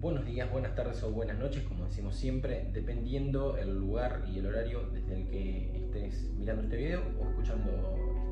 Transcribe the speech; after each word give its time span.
buenos 0.00 0.24
días, 0.24 0.50
buenas 0.50 0.74
tardes 0.74 1.02
o 1.02 1.10
buenas 1.10 1.38
noches, 1.38 1.62
como 1.64 1.84
decimos 1.84 2.16
siempre, 2.16 2.70
dependiendo 2.72 3.58
el 3.58 3.78
lugar 3.78 4.24
y 4.26 4.38
el 4.38 4.46
horario 4.46 4.88
desde 4.90 5.14
el 5.14 5.28
que 5.28 5.76
estés 5.76 6.30
mirando 6.38 6.62
este 6.62 6.76
video 6.78 7.02
o 7.20 7.28
escuchando 7.28 7.70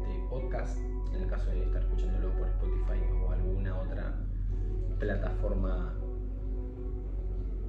este 0.01 0.29
podcast, 0.31 0.79
en 1.13 1.23
el 1.23 1.29
caso 1.29 1.51
de 1.51 1.63
estar 1.65 1.83
escuchándolo 1.83 2.33
por 2.39 2.49
Spotify 2.49 3.01
o 3.23 3.33
alguna 3.33 3.79
otra 3.79 4.17
plataforma 4.99 5.95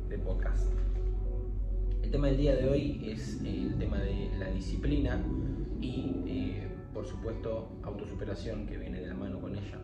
de 0.07 0.17
podcast. 0.19 0.71
El 2.01 2.09
tema 2.09 2.27
del 2.27 2.37
día 2.37 2.55
de 2.55 2.69
hoy 2.69 3.01
es 3.11 3.41
el 3.43 3.77
tema 3.77 3.97
de 3.97 4.31
la 4.39 4.49
disciplina 4.49 5.21
y, 5.81 6.23
eh, 6.25 6.67
por 6.93 7.05
supuesto, 7.05 7.69
autosuperación 7.83 8.65
que 8.65 8.77
viene 8.77 9.01
de 9.01 9.07
la 9.07 9.15
mano 9.15 9.41
con 9.41 9.57
ella. 9.57 9.77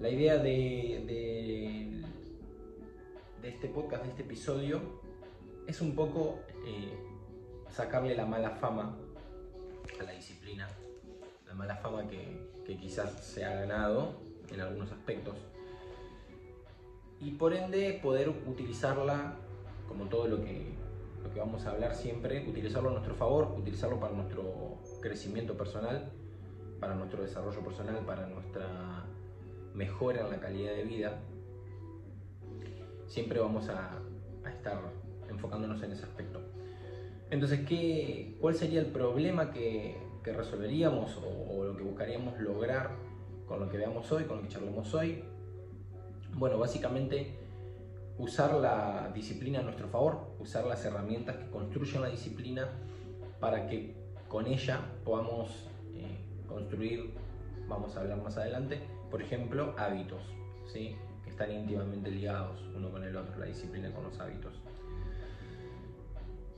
La 0.00 0.08
idea 0.08 0.38
de, 0.38 2.04
este 3.42 3.68
podcast, 3.68 4.04
de 4.04 4.10
este 4.10 4.22
episodio, 4.22 4.80
es 5.66 5.80
un 5.80 5.96
poco 5.96 6.38
eh, 6.64 6.96
sacarle 7.68 8.14
la 8.14 8.24
mala 8.24 8.50
fama 8.50 8.96
a 9.98 10.02
la 10.04 10.12
disciplina, 10.12 10.68
la 11.48 11.54
mala 11.54 11.74
fama 11.76 12.06
que, 12.06 12.46
quizás 12.76 13.24
se 13.24 13.44
ha 13.44 13.54
ganado 13.54 14.20
en 14.52 14.60
algunos 14.60 14.92
aspectos 14.92 15.34
y 17.18 17.30
por 17.30 17.54
ende 17.54 17.98
poder 18.02 18.28
utilizarla 18.28 19.36
como 19.88 20.04
todo 20.04 20.28
lo 20.28 20.44
que 20.44 20.74
vamos 21.36 21.64
a 21.64 21.70
hablar 21.70 21.94
siempre, 21.94 22.46
utilizarlo 22.46 22.90
a 22.90 22.92
nuestro 22.92 23.14
favor, 23.14 23.54
utilizarlo 23.56 23.98
para 23.98 24.12
nuestro 24.12 24.76
crecimiento 25.00 25.56
personal, 25.56 26.12
para 26.78 26.94
nuestro 26.94 27.22
desarrollo 27.22 27.60
personal, 27.62 28.04
para 28.04 28.26
nuestra 28.26 29.07
mejora 29.78 30.22
en 30.22 30.30
la 30.30 30.40
calidad 30.40 30.72
de 30.72 30.82
vida, 30.82 31.20
siempre 33.06 33.38
vamos 33.38 33.68
a, 33.68 34.02
estar 34.46 34.80
enfocándonos 35.28 35.82
en 35.82 35.92
ese 35.92 36.04
aspecto. 36.04 36.40
Entonces, 37.30 37.66
¿qué, 37.66 38.36
¿cuál 38.40 38.54
sería 38.54 38.80
el 38.80 38.86
problema 38.86 39.50
que, 39.52 40.06
resolveríamos 40.24 41.16
o, 41.16 41.64
lo 41.64 41.74
que 41.74 41.82
buscaríamos 41.82 42.38
lograr 42.38 42.90
con 43.46 43.60
lo 43.60 43.70
que 43.70 43.78
veamos 43.78 44.12
hoy, 44.12 44.24
con 44.24 44.36
lo 44.36 44.42
que 44.42 44.48
charlemos 44.50 44.92
hoy? 44.92 45.24
Bueno, 46.34 46.58
básicamente 46.58 47.32
usar 48.18 48.52
la 48.56 49.10
disciplina 49.14 49.60
a 49.60 49.62
nuestro 49.62 49.88
favor, 49.88 50.34
usar 50.38 50.66
las 50.66 50.84
herramientas 50.84 51.36
que 51.36 51.48
construyen 51.50 52.02
la 52.02 52.08
disciplina 52.08 52.68
para 53.40 53.66
que 53.66 53.94
con 54.28 54.46
ella 54.46 54.82
podamos 55.02 55.70
eh, 55.94 56.18
construir, 56.46 57.14
vamos 57.66 57.96
a 57.96 58.00
hablar 58.00 58.22
más 58.22 58.36
adelante, 58.36 58.82
por 59.10 59.22
ejemplo, 59.22 59.74
hábitos, 59.78 60.22
¿sí? 60.66 60.96
que 61.24 61.30
están 61.30 61.52
íntimamente 61.52 62.10
ligados 62.10 62.60
uno 62.74 62.90
con 62.90 63.04
el 63.04 63.16
otro, 63.16 63.38
la 63.38 63.46
disciplina 63.46 63.92
con 63.92 64.04
los 64.04 64.18
hábitos. 64.20 64.54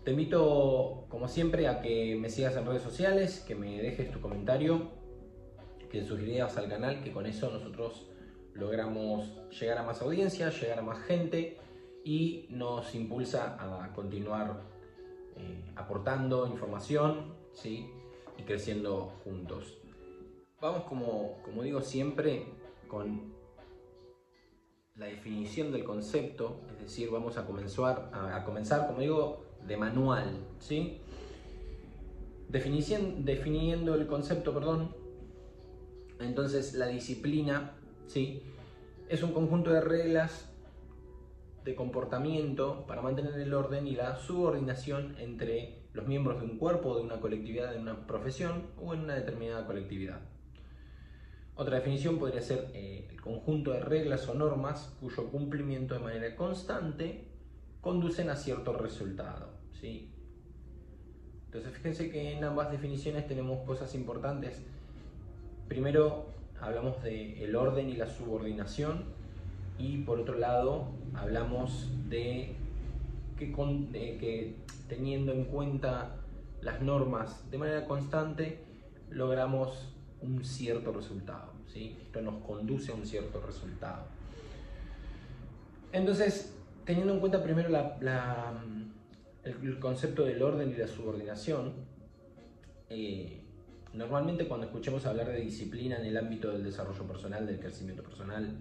Te 0.05 0.13
invito, 0.13 1.05
como 1.09 1.29
siempre, 1.29 1.69
a 1.69 1.83
que 1.83 2.17
me 2.17 2.31
sigas 2.31 2.57
en 2.57 2.67
redes 2.67 2.83
sociales, 2.83 3.45
que 3.47 3.55
me 3.55 3.81
dejes 3.83 4.11
tu 4.11 4.21
comentario, 4.21 4.91
que 5.91 6.05
suscribas 6.05 6.57
al 6.57 6.69
canal, 6.69 7.03
que 7.03 7.13
con 7.13 7.27
eso 7.27 7.51
nosotros 7.51 8.07
logramos 8.55 9.27
llegar 9.51 9.79
a 9.79 9.83
más 9.83 10.01
audiencia, 10.01 10.51
llegar 10.51 10.79
a 10.79 10.83
más 10.83 11.01
gente 11.05 11.59
y 12.05 12.47
nos 12.49 12.95
impulsa 12.95 13.57
a 13.59 13.93
continuar 13.93 14.63
eh, 15.37 15.65
aportando 15.77 16.47
información 16.47 17.35
¿sí? 17.53 17.91
y 18.39 18.43
creciendo 18.43 19.13
juntos. 19.25 19.80
Vamos, 20.61 20.83
como, 20.85 21.39
como 21.43 21.63
digo 21.63 21.81
siempre, 21.81 22.45
con 22.87 23.33
la 24.95 25.07
definición 25.07 25.73
del 25.73 25.85
concepto, 25.85 26.61
es 26.71 26.83
decir, 26.83 27.11
vamos 27.11 27.39
a 27.39 27.47
comenzar, 27.47 28.11
a, 28.13 28.45
comenzar 28.45 28.87
como 28.87 29.01
digo, 29.01 29.47
de 29.67 29.79
manual, 29.79 30.39
¿sí? 30.59 31.01
definiendo 32.51 33.95
el 33.95 34.07
concepto, 34.07 34.53
perdón, 34.53 34.95
entonces 36.19 36.75
la 36.75 36.89
disciplina, 36.89 37.73
¿sí? 38.07 38.43
Es 39.09 39.23
un 39.23 39.33
conjunto 39.33 39.71
de 39.71 39.81
reglas 39.81 40.53
de 41.65 41.75
comportamiento 41.75 42.85
para 42.87 43.01
mantener 43.01 43.35
el 43.35 43.55
orden 43.55 43.87
y 43.87 43.95
la 43.95 44.17
subordinación 44.17 45.17
entre 45.19 45.85
los 45.95 46.07
miembros 46.07 46.41
de 46.41 46.47
un 46.47 46.59
cuerpo, 46.59 46.97
de 46.97 47.03
una 47.03 47.19
colectividad, 47.19 47.73
de 47.73 47.79
una 47.79 48.07
profesión 48.07 48.67
o 48.77 48.93
en 48.93 49.01
una 49.01 49.15
determinada 49.15 49.67
colectividad. 49.67 50.30
Otra 51.61 51.77
definición 51.77 52.19
podría 52.19 52.41
ser 52.41 52.71
eh, 52.73 53.07
el 53.11 53.21
conjunto 53.21 53.73
de 53.73 53.81
reglas 53.81 54.27
o 54.31 54.35
normas 54.35 54.97
cuyo 54.99 55.29
cumplimiento 55.31 55.93
de 55.93 56.01
manera 56.01 56.35
constante 56.35 57.27
conducen 57.83 58.31
a 58.31 58.37
cierto 58.37 58.73
resultado. 58.73 59.51
¿sí? 59.79 60.11
Entonces 61.45 61.71
fíjense 61.75 62.11
que 62.11 62.33
en 62.33 62.45
ambas 62.45 62.71
definiciones 62.71 63.27
tenemos 63.27 63.59
cosas 63.67 63.95
importantes. 63.95 64.63
Primero 65.69 66.29
hablamos 66.63 67.03
del 67.03 67.37
el 67.43 67.55
orden 67.55 67.91
y 67.91 67.97
la 67.97 68.07
subordinación 68.07 69.05
y 69.79 69.99
por 69.99 70.19
otro 70.19 70.39
lado 70.39 70.87
hablamos 71.13 71.91
de 72.09 72.55
que, 73.37 73.49
de 73.49 74.17
que 74.17 74.57
teniendo 74.89 75.35
en 75.35 75.45
cuenta 75.45 76.17
las 76.63 76.81
normas 76.81 77.51
de 77.51 77.59
manera 77.59 77.85
constante 77.85 78.65
logramos 79.11 79.93
un 80.23 80.43
cierto 80.43 80.91
resultado. 80.91 81.50
Esto 81.75 82.21
nos 82.21 82.43
conduce 82.45 82.93
a 82.93 82.95
un 82.95 83.07
cierto 83.07 83.41
resultado. 83.41 84.07
Entonces, 85.93 86.55
teniendo 86.85 87.15
en 87.15 87.21
cuenta 87.21 87.43
primero 87.43 87.69
el, 89.45 89.79
concepto 89.79 90.25
del 90.25 90.43
orden 90.43 90.71
y 90.71 90.77
la 90.77 90.87
subordinación, 90.87 91.73
eh, 92.89 93.41
normalmente 93.95 94.47
cuando 94.47 94.67
escuchemos 94.67 95.07
hablar 95.07 95.29
de 95.29 95.41
disciplina 95.41 95.99
en 95.99 96.07
el 96.07 96.17
ámbito 96.17 96.51
del 96.51 96.65
desarrollo 96.65 97.05
personal, 97.05 97.47
del 97.47 97.59
crecimiento 97.61 98.03
personal, 98.03 98.57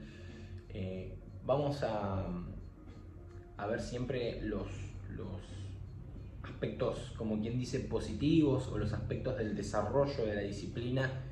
eh, 0.69 1.17
vamos 1.45 1.83
a, 1.83 2.27
ver 3.67 3.81
siempre 3.81 4.41
los 4.41 4.67
aspectos, 6.43 7.13
como 7.17 7.39
quien 7.39 7.57
dice, 7.57 7.79
positivos 7.79 8.67
o 8.67 8.77
los 8.77 8.93
aspectos 8.93 9.37
del 9.37 9.55
desarrollo 9.55 10.25
de 10.25 10.35
la 10.35 10.41
disciplina 10.41 11.23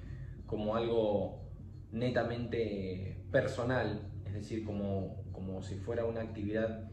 como 0.45 0.75
algo 0.75 1.46
netamente 1.91 3.23
personal, 3.31 4.09
es 4.25 4.33
decir, 4.33 4.63
como, 4.63 5.23
como 5.31 5.61
si 5.61 5.75
fuera 5.75 6.05
una 6.05 6.21
actividad 6.21 6.89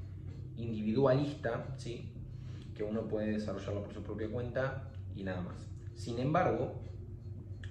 individualista, 0.56 1.74
¿sí? 1.76 2.12
que 2.74 2.82
uno 2.82 3.06
puede 3.06 3.32
desarrollarlo 3.32 3.84
por 3.84 3.94
su 3.94 4.02
propia 4.02 4.28
cuenta 4.28 4.90
y 5.14 5.22
nada 5.22 5.40
más. 5.40 5.56
Sin 5.94 6.18
embargo, 6.18 6.82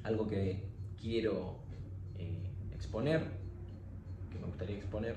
algo 0.04 0.28
que 0.28 0.70
quiero 1.00 1.60
eh, 2.18 2.52
exponer, 2.72 3.22
que 4.32 4.40
me 4.40 4.48
gustaría 4.48 4.78
exponer, 4.78 5.16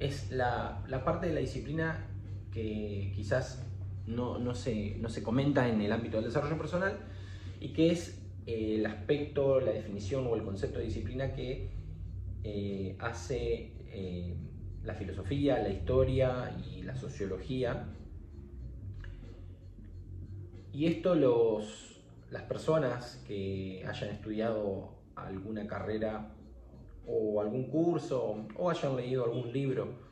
es 0.00 0.30
la, 0.30 0.84
la, 0.88 1.04
parte 1.04 1.28
de 1.28 1.34
la 1.34 1.40
disciplina 1.40 2.06
que 2.52 3.12
quizás 3.14 3.64
no, 4.06 4.38
no, 4.38 4.54
se, 4.54 4.96
no 4.98 5.08
se 5.08 5.22
comenta 5.22 5.68
en 5.68 5.80
el 5.80 5.92
ámbito 5.92 6.16
del 6.16 6.26
desarrollo 6.26 6.58
personal 6.58 6.98
y 7.60 7.72
que 7.72 7.90
es 7.90 8.25
el 8.46 8.86
aspecto, 8.86 9.60
la 9.60 9.72
definición 9.72 10.26
o 10.26 10.36
el 10.36 10.42
concepto 10.42 10.78
de 10.78 10.86
disciplina 10.86 11.32
que 11.34 11.70
eh, 12.44 12.96
hace 13.00 13.72
eh, 13.88 14.36
la 14.84 14.94
filosofía, 14.94 15.58
la 15.58 15.68
historia 15.68 16.56
y 16.64 16.82
la 16.82 16.94
sociología. 16.94 17.88
Y 20.72 20.86
esto 20.86 21.14
los, 21.16 22.00
las 22.30 22.42
personas 22.42 23.24
que 23.26 23.84
hayan 23.86 24.10
estudiado 24.10 24.94
alguna 25.16 25.66
carrera 25.66 26.32
o 27.06 27.40
algún 27.40 27.68
curso 27.68 28.46
o 28.56 28.70
hayan 28.70 28.96
leído 28.96 29.24
algún 29.24 29.52
libro 29.52 30.06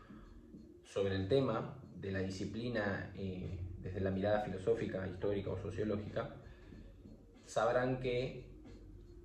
sobre 0.83 1.17
el 1.17 1.29
tema 1.29 1.77
de 2.01 2.13
la 2.13 2.21
disciplina 2.21 3.13
eh, 3.17 3.61
desde 3.81 4.01
la 4.01 4.11
mirada 4.11 4.41
filosófica, 4.41 5.07
histórica 5.07 5.51
o 5.51 5.59
sociológica, 5.59 6.35
sabrán 7.47 8.01
que 8.01 8.45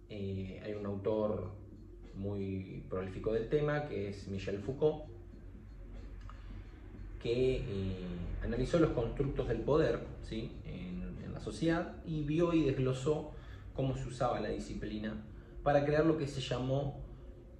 eh, 0.09 0.61
hay 0.63 0.73
un 0.73 0.85
autor 0.85 1.51
muy 2.15 2.83
prolífico 2.89 3.33
del 3.33 3.47
tema, 3.49 3.87
que 3.87 4.09
es 4.09 4.27
Michel 4.27 4.59
Foucault, 4.59 5.05
que 7.21 7.57
eh, 7.57 7.95
analizó 8.43 8.79
los 8.79 8.91
constructos 8.91 9.47
del 9.47 9.61
poder 9.61 9.99
¿sí? 10.23 10.51
en, 10.65 10.89
la 11.33 11.39
sociedad 11.39 11.95
y 12.05 12.23
vio 12.23 12.53
y 12.53 12.63
desglosó 12.63 13.31
cómo 13.73 13.95
se 13.95 14.07
usaba 14.07 14.41
la 14.41 14.49
disciplina 14.49 15.23
para 15.63 15.85
crear 15.85 16.05
lo 16.05 16.17
que 16.17 16.27
se 16.27 16.41
llamó 16.41 16.99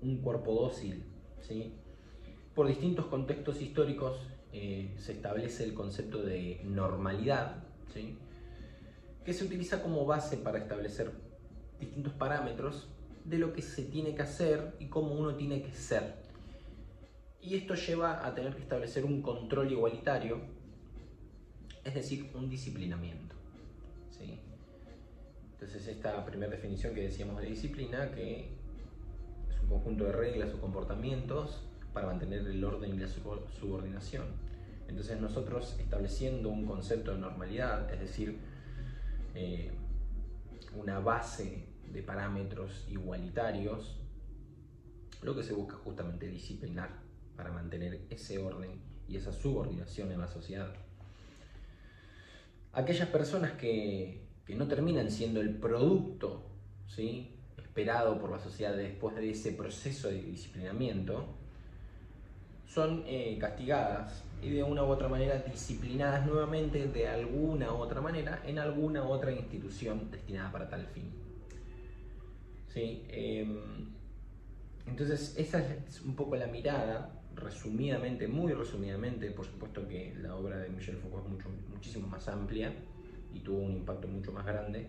un 0.02 0.18
cuerpo 0.18 0.54
dócil. 0.54 1.04
¿sí? 1.42 1.74
Por 2.54 2.68
distintos 2.68 3.06
contextos 3.06 3.62
históricos 3.62 4.20
eh, 4.52 4.96
se 4.98 5.14
establece 5.14 5.64
el 5.64 5.74
concepto 5.74 6.22
de 6.22 6.60
normalidad, 6.66 7.64
¿sí? 7.94 8.18
Que 9.26 9.34
se 9.34 9.46
utiliza 9.46 9.82
como 9.82 10.06
base 10.06 10.38
para 10.38 10.60
establecer 10.60 11.12
distintos 11.80 12.14
parámetros 12.14 12.88
de 13.26 13.38
lo 13.38 13.54
que 13.54 13.62
se 13.62 13.84
tiene 13.84 14.16
que 14.16 14.22
hacer 14.22 14.76
y 14.80 14.86
cómo 14.86 15.14
uno 15.14 15.36
tiene 15.36 15.62
que 15.62 15.72
ser. 15.72 16.16
Y 17.42 17.56
esto 17.56 17.76
lleva 17.76 18.26
a 18.26 18.34
tener 18.34 18.56
que 18.56 18.62
establecer 18.62 19.06
un 19.06 19.22
control 19.22 19.72
igualitario, 19.72 20.42
es 21.84 21.94
decir, 21.94 22.30
un 22.36 22.50
disciplinamiento. 22.50 23.36
¿sí? 24.10 24.40
Entonces 25.54 25.88
esta 25.88 26.26
primera 26.26 26.52
definición 26.52 26.94
que 26.94 27.02
decíamos 27.02 27.42
de 27.42 27.48
disciplina, 27.48 28.12
que 28.12 28.50
es 29.50 29.64
un 29.64 29.70
conjunto 29.70 30.06
de 30.06 30.12
reglas 30.12 30.54
o 30.54 30.60
comportamientos 30.60 31.62
para 31.94 32.08
mantener 32.08 32.46
el 32.48 32.64
orden 32.64 32.96
y 32.96 32.98
la 32.98 33.08
subordinación. 33.08 34.26
Entonces 34.88 35.20
nosotros 35.22 35.78
estableciendo 35.80 36.50
un 36.50 36.66
concepto 36.66 37.14
de 37.14 37.20
normalidad, 37.20 37.94
es 37.94 38.00
decir, 38.00 38.40
eh, 39.36 39.72
una 40.76 41.00
base 41.00 41.68
de 41.92 42.04
parámetros 42.04 42.86
igualitarios, 42.90 43.98
lo 45.22 45.36
que 45.36 45.44
se 45.44 45.54
busca 45.54 45.76
justamente 45.78 46.28
disciplinar 46.28 47.00
para 47.36 47.52
mantener 47.52 48.02
ese 48.10 48.38
orden 48.38 48.82
y 49.08 49.18
esa 49.18 49.32
subordinación 49.32 50.12
en 50.12 50.20
la 50.20 50.28
sociedad. 50.28 50.74
Aquellas 52.74 53.10
personas 53.10 53.54
que, 53.54 54.28
no 54.50 54.68
terminan 54.68 55.12
siendo 55.12 55.42
el 55.42 55.56
producto 55.60 56.44
¿sí? 56.88 57.36
esperado 57.58 58.20
por 58.20 58.32
la 58.32 58.40
sociedad 58.40 58.76
después 58.76 59.16
de 59.16 59.30
ese 59.30 59.52
proceso 59.52 60.10
de 60.10 60.24
disciplinamiento, 60.24 61.28
son 62.66 63.04
eh, 63.06 63.38
castigadas 63.40 64.24
y 64.42 64.50
de 64.52 64.64
una 64.64 64.84
u 64.84 64.88
otra 64.88 65.08
manera 65.08 65.38
disciplinadas 65.40 66.26
nuevamente 66.26 66.88
de 66.88 67.08
alguna 67.08 67.74
u 67.74 67.78
otra 67.78 68.02
manera 68.02 68.42
en 68.46 68.60
alguna 68.60 69.04
otra 69.04 69.32
institución 69.32 70.10
destinada 70.12 70.52
para 70.52 70.70
tal 70.70 70.86
fin. 70.88 71.12
¿Sí? 72.74 73.04
Em, 73.10 73.90
entonces, 74.86 75.36
esa 75.38 75.60
es 75.60 76.02
un 76.02 76.16
poco 76.16 76.36
la 76.36 76.48
mirada, 76.48 77.20
resumidamente, 77.36 78.28
muy 78.28 78.54
resumidamente, 78.54 79.32
por 79.32 79.46
supuesto 79.46 79.88
que 79.88 80.16
la 80.22 80.36
obra 80.36 80.58
de 80.58 80.70
Michel 80.70 80.98
Foucault 80.98 81.28
es 81.40 81.70
muchísimo 81.70 82.08
más 82.08 82.28
amplia 82.28 82.74
y 83.34 83.40
tuvo 83.40 83.60
un 83.60 83.74
impacto 83.74 84.08
mucho 84.08 84.32
más 84.32 84.46
grande 84.46 84.88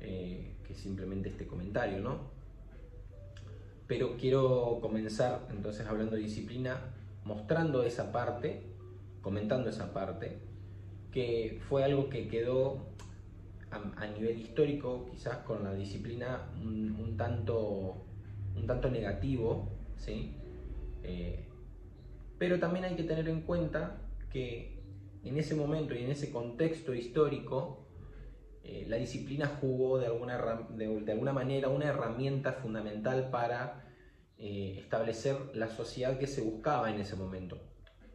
eh, 0.00 0.54
que 0.66 0.74
simplemente 0.74 1.28
este 1.28 1.46
comentario, 1.46 2.00
¿no? 2.00 2.30
Pero 3.86 4.16
quiero 4.16 4.78
comenzar 4.80 5.48
entonces 5.50 5.86
hablando 5.86 6.16
de 6.16 6.22
disciplina, 6.22 6.80
mostrando 7.24 7.82
esa 7.82 8.12
parte, 8.12 8.62
comentando 9.20 9.70
esa 9.70 9.92
parte, 9.92 10.38
que 11.12 11.60
fue 11.68 11.84
algo 11.84 12.08
que 12.08 12.28
quedó 12.28 12.86
a, 13.70 14.06
nivel 14.06 14.40
histórico, 14.40 15.06
quizás 15.10 15.38
con 15.38 15.62
la 15.62 15.72
disciplina 15.74 16.50
un, 16.60 17.14
tanto, 17.16 18.04
un 18.56 18.66
tanto 18.66 18.90
negativo, 18.90 19.68
¿sí? 19.96 20.34
Eh, 21.02 21.44
pero 22.38 22.58
también 22.58 22.84
hay 22.84 22.96
que 22.96 23.04
tener 23.04 23.28
en 23.28 23.42
cuenta 23.42 23.98
que 24.30 24.80
en 25.24 25.36
ese 25.36 25.54
momento 25.54 25.94
y 25.94 26.04
en 26.04 26.10
ese 26.10 26.30
contexto 26.30 26.94
histórico, 26.94 27.86
eh, 28.64 28.86
la 28.88 28.96
disciplina 28.96 29.46
jugó 29.60 29.98
de 29.98 30.06
alguna, 30.06 30.66
de, 30.70 31.12
alguna, 31.12 31.32
manera 31.32 31.68
una 31.68 31.86
herramienta 31.86 32.54
fundamental 32.54 33.28
para 33.30 33.84
eh, 34.42 34.76
establecer 34.78 35.36
la 35.52 35.68
sociedad 35.68 36.18
que 36.18 36.26
se 36.26 36.40
buscaba 36.40 36.90
en 36.90 36.98
ese 36.98 37.14
momento. 37.14 37.58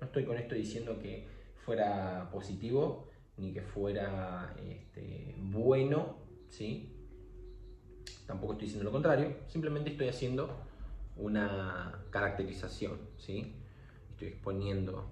No 0.02 0.08
estoy 0.08 0.26
con 0.26 0.38
esto 0.38 0.56
diciendo 0.56 0.98
que 0.98 1.28
fuera 1.64 2.30
positivo, 2.32 3.08
ni 3.38 3.54
que 3.54 3.62
fuera 3.62 4.56
este, 4.68 5.36
bueno, 5.38 6.16
¿sí? 6.50 6.92
Tampoco 8.26 8.54
estoy 8.54 8.66
diciendo 8.66 8.86
lo 8.86 8.92
contrario, 8.92 9.36
simplemente 9.48 9.92
estoy 9.92 10.08
haciendo 10.08 10.50
una 11.16 12.04
caracterización, 12.10 12.98
¿sí? 13.20 13.54
Estoy 14.10 14.30
exponiendo 14.30 15.06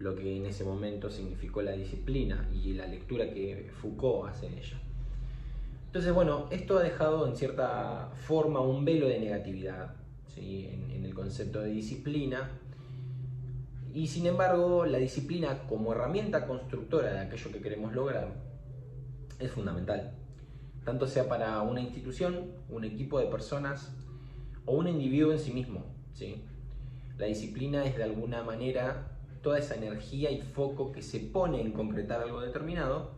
lo 0.00 0.16
que 0.16 0.36
en 0.36 0.46
ese 0.46 0.64
momento 0.64 1.10
significó 1.10 1.62
la 1.62 1.72
disciplina 1.72 2.48
y 2.52 2.72
la 2.72 2.88
lectura 2.88 3.30
que 3.32 3.70
Foucault 3.80 4.30
hace 4.30 4.46
en 4.46 4.58
ella. 4.58 4.80
Entonces, 5.86 6.12
bueno, 6.12 6.48
esto 6.50 6.78
ha 6.78 6.82
dejado 6.82 7.28
en 7.28 7.36
cierta 7.36 8.10
forma 8.26 8.60
un 8.60 8.84
velo 8.84 9.06
de 9.06 9.20
negatividad 9.20 9.99
en, 10.36 10.90
en 10.90 11.04
el 11.04 11.14
concepto 11.14 11.60
de 11.60 11.70
disciplina, 11.70 12.50
y 13.92 14.06
sin 14.06 14.26
embargo, 14.26 14.86
la 14.86 14.98
disciplina 14.98 15.66
como 15.68 15.92
herramienta 15.92 16.46
constructora 16.46 17.12
de 17.12 17.18
aquello 17.20 17.50
que 17.50 17.60
queremos 17.60 17.92
lograr 17.92 18.28
es 19.38 19.50
fundamental. 19.50 20.12
Tanto 20.84 21.06
sea 21.06 21.28
para 21.28 21.60
una 21.62 21.80
institución, 21.80 22.52
un 22.68 22.84
equipo 22.84 23.18
de 23.18 23.26
personas 23.26 23.92
o 24.64 24.76
un 24.76 24.86
individuo 24.86 25.32
en 25.32 25.40
sí 25.40 25.52
mismo. 25.52 25.84
¿sí? 26.14 26.42
La 27.18 27.26
disciplina 27.26 27.84
es 27.84 27.96
de 27.96 28.04
alguna 28.04 28.44
manera 28.44 29.08
toda 29.42 29.58
esa 29.58 29.74
energía 29.74 30.30
y 30.30 30.40
foco 30.40 30.92
que 30.92 31.02
se 31.02 31.18
pone 31.18 31.60
en 31.60 31.72
concretar 31.72 32.22
algo 32.22 32.40
determinado 32.40 33.12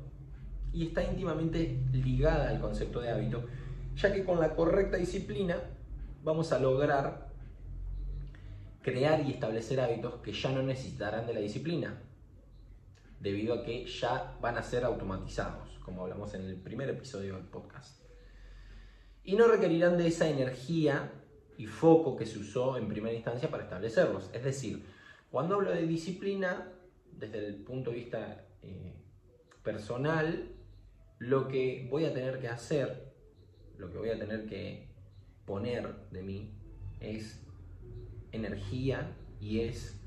y 0.72 0.86
está 0.86 1.04
íntimamente 1.04 1.80
ligada 1.92 2.48
al 2.48 2.60
concepto 2.60 3.00
de 3.00 3.10
hábito, 3.10 3.44
ya 3.96 4.12
que 4.12 4.24
con 4.24 4.40
la 4.40 4.54
correcta 4.54 4.96
disciplina 4.96 5.58
vamos 6.22 6.52
a 6.52 6.58
lograr 6.58 7.32
crear 8.82 9.24
y 9.26 9.30
establecer 9.30 9.80
hábitos 9.80 10.16
que 10.22 10.32
ya 10.32 10.50
no 10.50 10.62
necesitarán 10.62 11.26
de 11.26 11.34
la 11.34 11.40
disciplina, 11.40 12.02
debido 13.20 13.54
a 13.54 13.62
que 13.62 13.86
ya 13.86 14.36
van 14.40 14.58
a 14.58 14.62
ser 14.62 14.84
automatizados, 14.84 15.78
como 15.84 16.02
hablamos 16.02 16.34
en 16.34 16.42
el 16.42 16.56
primer 16.56 16.88
episodio 16.90 17.36
del 17.36 17.44
podcast. 17.44 18.02
Y 19.24 19.36
no 19.36 19.46
requerirán 19.46 19.96
de 19.98 20.08
esa 20.08 20.28
energía 20.28 21.12
y 21.56 21.66
foco 21.66 22.16
que 22.16 22.26
se 22.26 22.38
usó 22.38 22.76
en 22.76 22.88
primera 22.88 23.14
instancia 23.14 23.48
para 23.50 23.64
establecerlos. 23.64 24.30
Es 24.32 24.42
decir, 24.42 24.84
cuando 25.30 25.54
hablo 25.54 25.70
de 25.70 25.86
disciplina, 25.86 26.72
desde 27.12 27.46
el 27.46 27.54
punto 27.62 27.90
de 27.90 27.96
vista 27.96 28.44
eh, 28.62 28.96
personal, 29.62 30.50
lo 31.18 31.46
que 31.46 31.86
voy 31.88 32.04
a 32.04 32.12
tener 32.12 32.40
que 32.40 32.48
hacer, 32.48 33.12
lo 33.78 33.92
que 33.92 33.98
voy 33.98 34.10
a 34.10 34.18
tener 34.18 34.46
que 34.46 34.91
poner 35.46 35.94
de 36.10 36.22
mí, 36.22 36.50
es 37.00 37.40
energía 38.32 39.16
y 39.40 39.60
es 39.60 40.00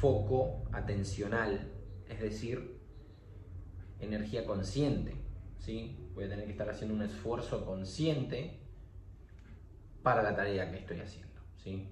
foco 0.00 0.62
atencional, 0.72 1.70
es 2.08 2.20
decir, 2.20 2.78
energía 4.00 4.44
consciente. 4.44 5.14
¿sí? 5.58 5.96
Voy 6.14 6.24
a 6.24 6.28
tener 6.28 6.46
que 6.46 6.52
estar 6.52 6.68
haciendo 6.68 6.94
un 6.94 7.02
esfuerzo 7.02 7.64
consciente 7.64 8.58
para 10.02 10.22
la 10.22 10.34
tarea 10.34 10.70
que 10.70 10.78
estoy 10.78 11.00
haciendo. 11.00 11.40
¿sí? 11.56 11.88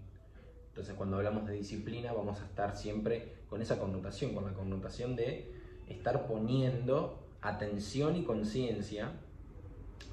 Entonces 0.68 0.94
cuando 0.94 1.16
hablamos 1.16 1.46
de 1.46 1.54
disciplina 1.54 2.12
vamos 2.12 2.40
a 2.40 2.46
estar 2.46 2.76
siempre 2.76 3.34
con 3.48 3.62
esa 3.62 3.78
connotación, 3.78 4.34
con 4.34 4.44
la 4.44 4.52
connotación 4.52 5.16
de 5.16 5.52
estar 5.86 6.26
poniendo 6.26 7.28
atención 7.40 8.16
y 8.16 8.24
conciencia 8.24 9.12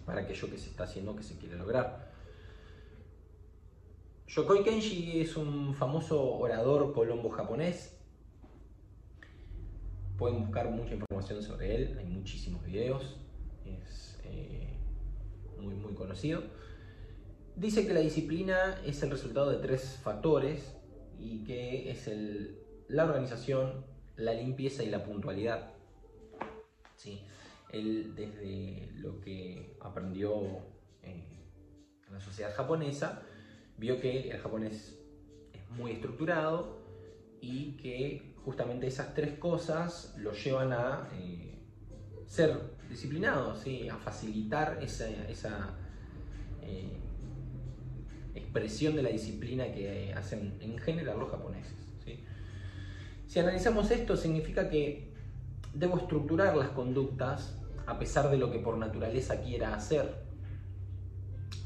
para 0.06 0.22
aquello 0.22 0.50
que 0.50 0.58
se 0.58 0.70
está 0.70 0.84
haciendo, 0.84 1.16
que 1.16 1.24
se 1.24 1.38
quiere 1.38 1.56
lograr. 1.56 2.12
Yokoi 4.28 4.64
Kenji 4.64 5.22
es 5.22 5.38
un 5.38 5.74
famoso 5.74 6.38
orador 6.38 6.94
colombo 6.94 7.30
japonés. 7.30 7.98
Pueden 10.18 10.42
buscar 10.42 10.70
mucha 10.70 10.94
información 10.94 11.44
sobre 11.44 11.76
él, 11.76 11.98
hay 11.98 12.06
muchísimos 12.06 12.64
videos, 12.64 13.18
es 13.66 14.20
eh, 14.24 14.78
muy, 15.60 15.76
muy 15.76 15.94
conocido. 15.94 16.44
Dice 17.56 17.86
que 17.86 17.94
la 17.94 18.00
disciplina 18.00 18.82
es 18.86 19.02
el 19.04 19.12
resultado 19.12 19.52
de 19.52 19.58
tres 19.58 20.00
factores 20.04 20.76
y 21.20 21.44
que 21.44 21.92
es 21.92 22.08
el, 22.08 22.60
la 22.88 23.06
organización, 23.06 23.86
la 24.18 24.34
limpieza 24.34 24.84
y 24.84 24.90
la 24.90 25.04
puntualidad. 25.04 25.72
¿Sí? 26.96 27.22
Él 27.70 28.14
desde 28.16 28.90
lo 28.96 29.20
que 29.22 29.78
aprendió 29.82 30.34
en 31.04 31.24
la 32.12 32.20
sociedad 32.20 32.54
japonesa, 32.56 33.22
vio 33.78 34.00
que 34.00 34.30
el 34.30 34.38
japonés 34.38 34.98
es 35.54 35.70
muy 35.72 35.92
estructurado 35.92 36.86
y 37.42 37.78
que 37.78 38.36
justamente 38.44 38.88
esas 38.88 39.14
tres 39.14 39.38
cosas 39.38 40.16
lo 40.18 40.34
llevan 40.34 40.72
a 40.72 41.10
eh, 41.14 41.60
ser 42.26 42.76
disciplinados, 42.90 43.66
a 43.92 43.98
facilitar 43.98 44.80
esa, 44.82 45.78
eh, 46.62 46.98
expresión 48.34 48.96
de 48.96 49.04
la 49.04 49.10
disciplina 49.10 49.72
que 49.72 50.14
hacen 50.14 50.58
en 50.62 50.78
general 50.78 51.20
los 51.20 51.30
japoneses. 51.30 51.74
Si 53.28 53.40
analizamos 53.40 53.90
esto, 53.92 54.16
significa 54.16 54.70
que 54.70 55.15
debo 55.76 55.98
estructurar 55.98 56.56
las 56.56 56.70
conductas 56.70 57.62
a 57.86 58.00
pesar 58.00 58.30
de 58.30 58.38
lo 58.38 58.52
que 58.52 58.60
por 58.60 58.78
naturaleza 58.78 59.42
quiera 59.42 59.76
hacer. 59.76 60.26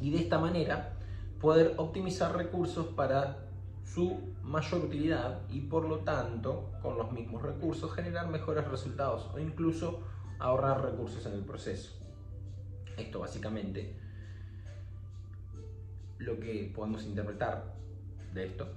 Y 0.02 0.12
de 0.12 0.18
esta 0.18 0.40
manera 0.40 0.98
poder 1.40 1.76
optimizar 1.78 2.36
recursos 2.36 2.88
para 2.88 3.46
su 3.86 4.20
mayor 4.44 4.86
utilidad 4.86 5.42
y 5.50 5.62
por 5.62 5.86
lo 5.88 6.00
tanto 6.00 6.72
con 6.82 6.98
los 6.98 7.12
mismos 7.12 7.42
recursos 7.42 7.94
generar 7.94 8.28
mejores 8.28 8.68
resultados 8.68 9.30
o 9.34 9.40
incluso 9.40 10.02
ahorrar 10.40 10.84
recursos 10.84 11.26
en 11.26 11.34
el 11.34 11.44
proceso. 11.44 11.98
Esto 12.98 13.20
básicamente 13.20 13.98
lo 16.18 16.40
que 16.40 16.72
podemos 16.76 17.04
interpretar 17.06 17.74
de 18.34 18.46
esto 18.46 18.68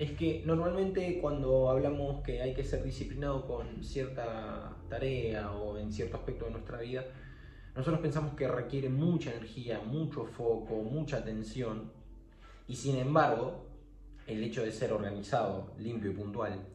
es 0.00 0.12
que 0.12 0.42
normalmente 0.46 1.18
cuando 1.20 1.68
hablamos 1.68 2.22
que 2.22 2.40
hay 2.40 2.54
que 2.54 2.64
ser 2.64 2.82
disciplinado 2.82 3.46
con 3.46 3.84
cierta 3.84 4.74
tarea 4.88 5.52
o 5.52 5.76
en 5.76 5.92
cierto 5.92 6.16
aspecto 6.16 6.46
de 6.46 6.52
nuestra 6.52 6.80
vida, 6.80 7.04
nosotros 7.76 8.00
pensamos 8.00 8.32
que 8.32 8.48
requiere 8.48 8.88
mucha 8.88 9.30
energía, 9.30 9.78
mucho 9.80 10.24
foco, 10.24 10.76
mucha 10.76 11.18
atención 11.18 11.92
y 12.66 12.76
sin 12.76 12.96
embargo 12.96 13.66
el 14.26 14.42
hecho 14.42 14.64
de 14.64 14.72
ser 14.72 14.94
organizado, 14.94 15.74
limpio 15.76 16.12
y 16.12 16.14
puntual 16.14 16.66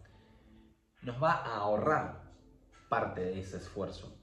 nos 1.02 1.22
va 1.22 1.32
a 1.32 1.56
ahorrar 1.58 2.32
parte 2.90 3.22
de 3.22 3.40
ese 3.40 3.58
esfuerzo. 3.58 4.16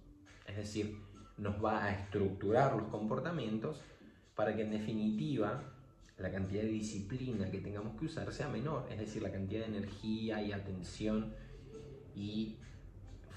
Es 0.47 0.57
decir, 0.57 0.97
nos 1.39 1.63
va 1.63 1.87
a 1.87 1.93
estructurar 1.93 2.77
los 2.77 2.87
comportamientos 2.87 3.83
para 4.37 4.55
que 4.55 4.63
en 4.63 4.71
definitiva 4.71 5.72
la 6.23 6.31
cantidad 6.31 6.63
de 6.63 6.69
disciplina 6.69 7.51
que 7.51 7.59
tengamos 7.59 7.99
que 7.99 8.07
usar 8.07 8.33
sea 8.33 8.49
menor, 8.49 8.87
es 8.91 8.99
decir, 8.99 9.23
la 9.23 9.33
cantidad 9.33 9.67
de 9.67 9.77
energía 9.79 10.41
y 10.43 10.53
atención 10.53 11.35
y 12.15 12.57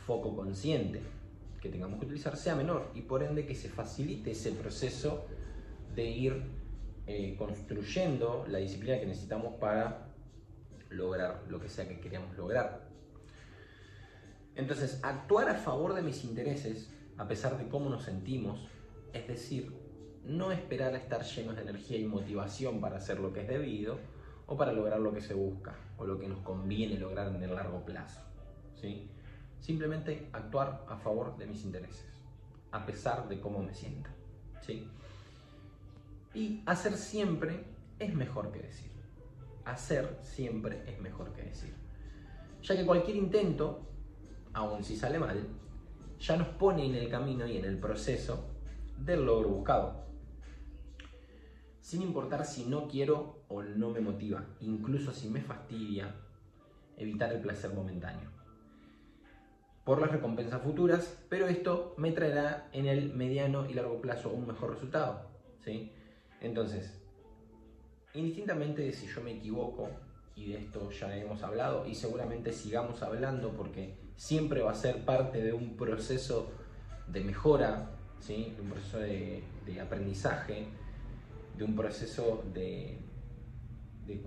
foco 0.06 0.36
consciente 0.36 1.02
que 1.62 1.70
tengamos 1.70 2.00
que 2.00 2.06
utilizar 2.06 2.38
sea 2.38 2.56
menor 2.56 2.92
y 2.94 3.02
por 3.02 3.24
ende 3.24 3.48
que 3.48 3.56
se 3.56 3.70
facilite 3.70 4.32
ese 4.32 4.52
proceso 4.52 5.26
de 5.96 6.06
ir 6.06 6.44
eh, 7.08 7.36
construyendo 7.38 8.46
la 8.48 8.60
disciplina 8.60 9.00
que 9.00 9.08
necesitamos 9.08 9.56
para 9.56 10.14
lograr 10.92 11.44
lo 11.50 11.60
que 11.60 11.68
sea 11.68 11.88
que 11.88 12.00
queríamos 12.00 12.38
lograr. 12.38 12.88
Entonces, 14.56 15.00
actuar 15.02 15.50
a 15.50 15.56
favor 15.56 15.96
de 15.96 16.04
mis 16.04 16.24
intereses, 16.24 16.90
a 17.18 17.28
pesar 17.28 17.58
de 17.58 17.68
cómo 17.68 17.90
nos 17.90 18.04
sentimos, 18.04 18.68
es 19.12 19.28
decir, 19.28 19.74
no 20.26 20.52
esperar 20.52 20.94
a 20.94 20.98
estar 20.98 21.24
llenos 21.24 21.56
de 21.56 21.62
energía 21.62 21.98
y 21.98 22.06
motivación 22.06 22.82
para 22.82 22.98
hacer 22.98 23.20
lo 23.20 23.32
que 23.32 23.42
es 23.42 23.48
debido 23.48 24.00
o 24.48 24.58
para 24.58 24.74
lograr 24.74 25.00
lo 25.00 25.14
que 25.14 25.22
se 25.22 25.34
busca 25.34 25.76
o 25.98 26.06
lo 26.06 26.20
que 26.20 26.28
nos 26.28 26.40
conviene 26.40 26.98
lograr 26.98 27.28
en 27.28 27.42
el 27.42 27.54
largo 27.54 27.86
plazo. 27.86 28.22
¿sí? 28.76 29.10
Simplemente 29.60 30.30
actuar 30.34 30.86
a 30.90 30.98
favor 30.98 31.38
de 31.38 31.46
mis 31.46 31.64
intereses, 31.64 32.08
a 32.72 32.86
pesar 32.86 33.28
de 33.28 33.40
cómo 33.40 33.62
me 33.62 33.74
sienta. 33.74 34.10
¿sí? 34.62 34.88
Y 36.34 36.64
hacer 36.66 36.94
siempre 36.94 37.64
es 38.00 38.14
mejor 38.14 38.52
que 38.52 38.60
decir. 38.60 38.92
Hacer 39.64 40.20
siempre 40.22 40.84
es 40.88 41.00
mejor 41.00 41.34
que 41.34 41.44
decir. 41.44 41.74
Ya 42.64 42.76
que 42.76 42.86
cualquier 42.86 43.18
intento, 43.18 43.88
aun 44.54 44.84
si 44.84 44.96
sale 44.96 45.20
mal, 45.20 45.48
ya 46.20 46.36
nos 46.36 46.48
pone 46.50 46.86
en 46.86 46.96
el 46.96 47.10
camino 47.10 47.46
y 47.48 47.58
en 47.58 47.66
el 47.66 47.78
proceso 47.78 48.50
del 48.98 49.26
logro 49.26 49.50
buscado 49.50 50.05
sin 51.86 52.02
importar 52.02 52.48
si 52.48 52.66
no 52.66 52.88
quiero 52.88 53.44
o 53.48 53.62
no 53.62 53.92
me 53.92 54.00
motiva, 54.00 54.44
incluso 54.60 55.12
si 55.12 55.30
me 55.30 55.40
fastidia, 55.40 56.16
evitar 56.98 57.32
el 57.32 57.42
placer 57.42 57.76
momentáneo. 57.76 58.28
Por 59.84 60.02
las 60.02 60.10
recompensas 60.10 60.64
futuras, 60.64 61.16
pero 61.30 61.46
esto 61.46 61.94
me 61.98 62.12
traerá 62.12 62.70
en 62.74 62.88
el 62.88 63.14
mediano 63.14 63.70
y 63.70 63.76
largo 63.76 64.02
plazo 64.02 64.32
un 64.32 64.48
mejor 64.48 64.72
resultado. 64.72 65.28
¿sí? 65.64 65.92
Entonces, 66.42 67.00
indistintamente 68.16 68.82
de 68.82 68.92
si 68.92 69.06
yo 69.06 69.22
me 69.22 69.34
equivoco, 69.34 69.92
y 70.36 70.54
de 70.54 70.58
esto 70.58 70.90
ya 70.90 71.16
hemos 71.16 71.44
hablado, 71.44 71.86
y 71.86 71.94
seguramente 71.94 72.52
sigamos 72.52 73.04
hablando 73.04 73.52
porque 73.52 73.94
siempre 74.16 74.64
va 74.64 74.72
a 74.72 74.76
ser 74.76 75.06
parte 75.06 75.40
de 75.40 75.54
un 75.54 75.78
proceso 75.78 76.50
de 77.06 77.24
mejora, 77.24 77.92
¿sí? 78.20 78.58
un 78.60 78.72
proceso 78.72 78.98
de 78.98 79.44
aprendizaje, 79.80 80.66
de 81.58 81.64
un 81.64 81.76
proceso 81.76 82.44
de, 82.54 83.00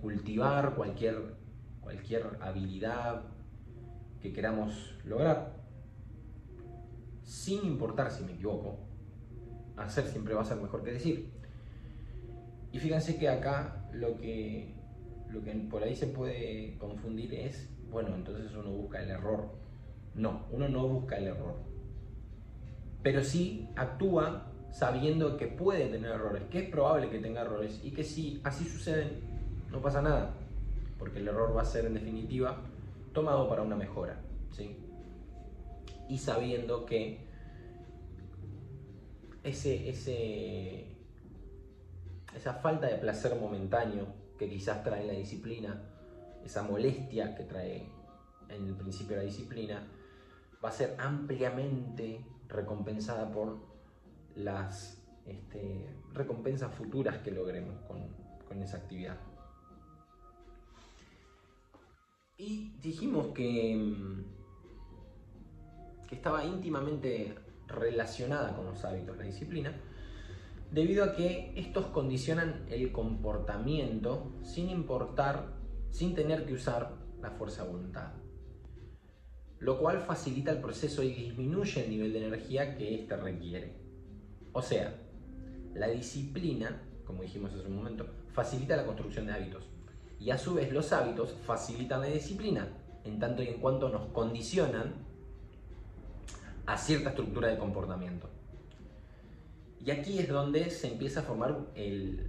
cultivar 0.00 0.74
cualquier, 0.74 1.34
cualquier 1.80 2.38
habilidad 2.40 3.22
que 4.20 4.32
queramos 4.32 4.94
lograr. 5.04 5.56
Sin 7.22 7.64
importar 7.64 8.10
si 8.10 8.24
me 8.24 8.32
equivoco, 8.32 8.78
hacer 9.76 10.06
siempre 10.06 10.34
va 10.34 10.42
a 10.42 10.44
ser 10.44 10.56
mejor 10.56 10.82
que 10.82 10.92
decir. 10.92 11.30
Y 12.72 12.78
fíjense 12.78 13.16
que 13.16 13.28
acá 13.28 13.88
lo 13.92 14.18
que, 14.18 14.74
lo 15.30 15.42
que 15.42 15.52
por 15.52 15.82
ahí 15.82 15.94
se 15.94 16.06
puede 16.06 16.76
confundir 16.78 17.34
es, 17.34 17.68
bueno, 17.90 18.14
entonces 18.14 18.52
uno 18.54 18.70
busca 18.70 19.02
el 19.02 19.10
error. 19.10 19.50
No, 20.14 20.46
uno 20.50 20.68
no 20.68 20.88
busca 20.88 21.16
el 21.16 21.28
error. 21.28 21.56
Pero 23.02 23.22
sí 23.22 23.68
actúa 23.76 24.52
sabiendo 24.70 25.36
que 25.36 25.46
puede 25.46 25.88
tener 25.88 26.10
errores, 26.10 26.42
que 26.50 26.60
es 26.60 26.70
probable 26.70 27.10
que 27.10 27.18
tenga 27.18 27.42
errores 27.42 27.80
y 27.82 27.90
que 27.90 28.04
si 28.04 28.40
así 28.44 28.64
suceden, 28.64 29.20
no 29.70 29.80
pasa 29.80 30.02
nada, 30.02 30.34
porque 30.98 31.18
el 31.18 31.28
error 31.28 31.56
va 31.56 31.62
a 31.62 31.64
ser 31.64 31.86
en 31.86 31.94
definitiva 31.94 32.58
tomado 33.12 33.48
para 33.48 33.62
una 33.62 33.76
mejora. 33.76 34.20
¿sí? 34.50 34.76
Y 36.08 36.18
sabiendo 36.18 36.86
que 36.86 37.26
ese, 39.42 39.88
ese, 39.88 40.86
esa 42.34 42.54
falta 42.54 42.86
de 42.86 42.96
placer 42.96 43.34
momentáneo 43.38 44.06
que 44.38 44.48
quizás 44.48 44.82
trae 44.84 45.06
la 45.06 45.14
disciplina, 45.14 45.82
esa 46.44 46.62
molestia 46.62 47.34
que 47.34 47.44
trae 47.44 47.88
en 48.48 48.66
el 48.66 48.74
principio 48.74 49.16
la 49.16 49.22
disciplina, 49.22 49.86
va 50.64 50.68
a 50.68 50.72
ser 50.72 50.96
ampliamente 50.98 52.24
recompensada 52.48 53.30
por 53.30 53.67
las 54.38 55.02
este, 55.26 55.86
recompensas 56.12 56.74
futuras 56.74 57.18
que 57.18 57.30
logremos 57.30 57.76
con, 57.82 58.16
esa 58.62 58.78
actividad. 58.78 59.16
Y 62.38 62.72
dijimos 62.80 63.28
que, 63.34 63.76
mm, 63.76 64.24
que 66.08 66.14
estaba 66.16 66.44
íntimamente 66.44 67.36
relacionada 67.68 68.56
con 68.56 68.64
los 68.64 68.84
hábitos, 68.84 69.16
la 69.16 69.24
disciplina, 69.24 69.72
debido 70.72 71.04
a 71.04 71.14
que 71.14 71.52
estos 71.56 71.86
condicionan 71.86 72.64
el 72.68 72.90
comportamiento 72.90 74.32
sin 74.42 74.70
importar, 74.70 75.54
sin 75.90 76.14
tener 76.14 76.46
que 76.46 76.54
usar 76.54 76.96
la 77.20 77.30
fuerza 77.30 77.64
de 77.64 77.70
voluntad, 77.70 78.12
lo 79.60 79.78
cual 79.78 80.00
facilita 80.00 80.50
el 80.50 80.60
proceso 80.60 81.02
y 81.02 81.12
disminuye 81.12 81.84
el 81.84 81.90
nivel 81.90 82.12
de 82.12 82.26
energía 82.26 82.76
que 82.76 82.94
éste 82.94 83.16
requiere. 83.16 83.87
O 84.58 84.62
sea, 84.62 84.92
la 85.72 85.86
disciplina, 85.86 86.82
como 87.06 87.22
dijimos 87.22 87.52
hace 87.52 87.68
un 87.68 87.76
momento, 87.76 88.04
facilita 88.32 88.74
la 88.74 88.84
construcción 88.84 89.26
de 89.26 89.32
hábitos. 89.32 89.62
Y 90.18 90.32
a 90.32 90.36
su 90.36 90.54
vez 90.54 90.72
los 90.72 90.92
hábitos 90.92 91.32
facilitan 91.46 92.00
la 92.00 92.08
disciplina, 92.08 92.66
en 93.04 93.20
tanto 93.20 93.40
y 93.44 93.46
en 93.46 93.60
cuanto 93.60 93.88
nos 93.88 94.06
condicionan 94.06 94.94
a 96.66 96.76
cierta 96.76 97.10
estructura 97.10 97.46
de 97.46 97.56
comportamiento. 97.56 98.28
Y 99.86 99.92
aquí 99.92 100.18
es 100.18 100.28
donde 100.28 100.70
se 100.70 100.88
empieza 100.88 101.20
a 101.20 101.22
formar 101.22 101.56
el, 101.76 102.28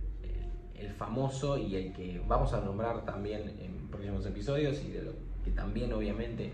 famoso 0.99 1.57
y 1.57 1.75
el 1.77 1.93
que 1.93 2.21
vamos 2.27 2.53
a 2.53 2.61
nombrar 2.61 3.05
también 3.05 3.57
en 3.59 3.87
próximos 3.89 4.23
episodios 4.27 4.83
y 4.83 4.91
de 4.91 5.01
lo 5.01 5.13
que 5.43 5.49
también 5.49 5.91
obviamente 5.93 6.51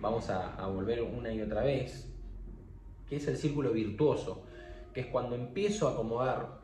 vamos 0.00 0.30
a, 0.30 0.56
a 0.56 0.66
volver 0.66 1.00
una 1.00 1.32
y 1.32 1.40
otra 1.42 1.62
vez, 1.62 2.08
que 3.08 3.16
es 3.16 3.28
el 3.28 3.36
círculo 3.36 3.70
virtuoso 3.70 4.42
que 4.92 5.00
es 5.00 5.06
cuando 5.06 5.34
empiezo 5.34 5.88
a 5.88 5.92
acomodar 5.92 6.60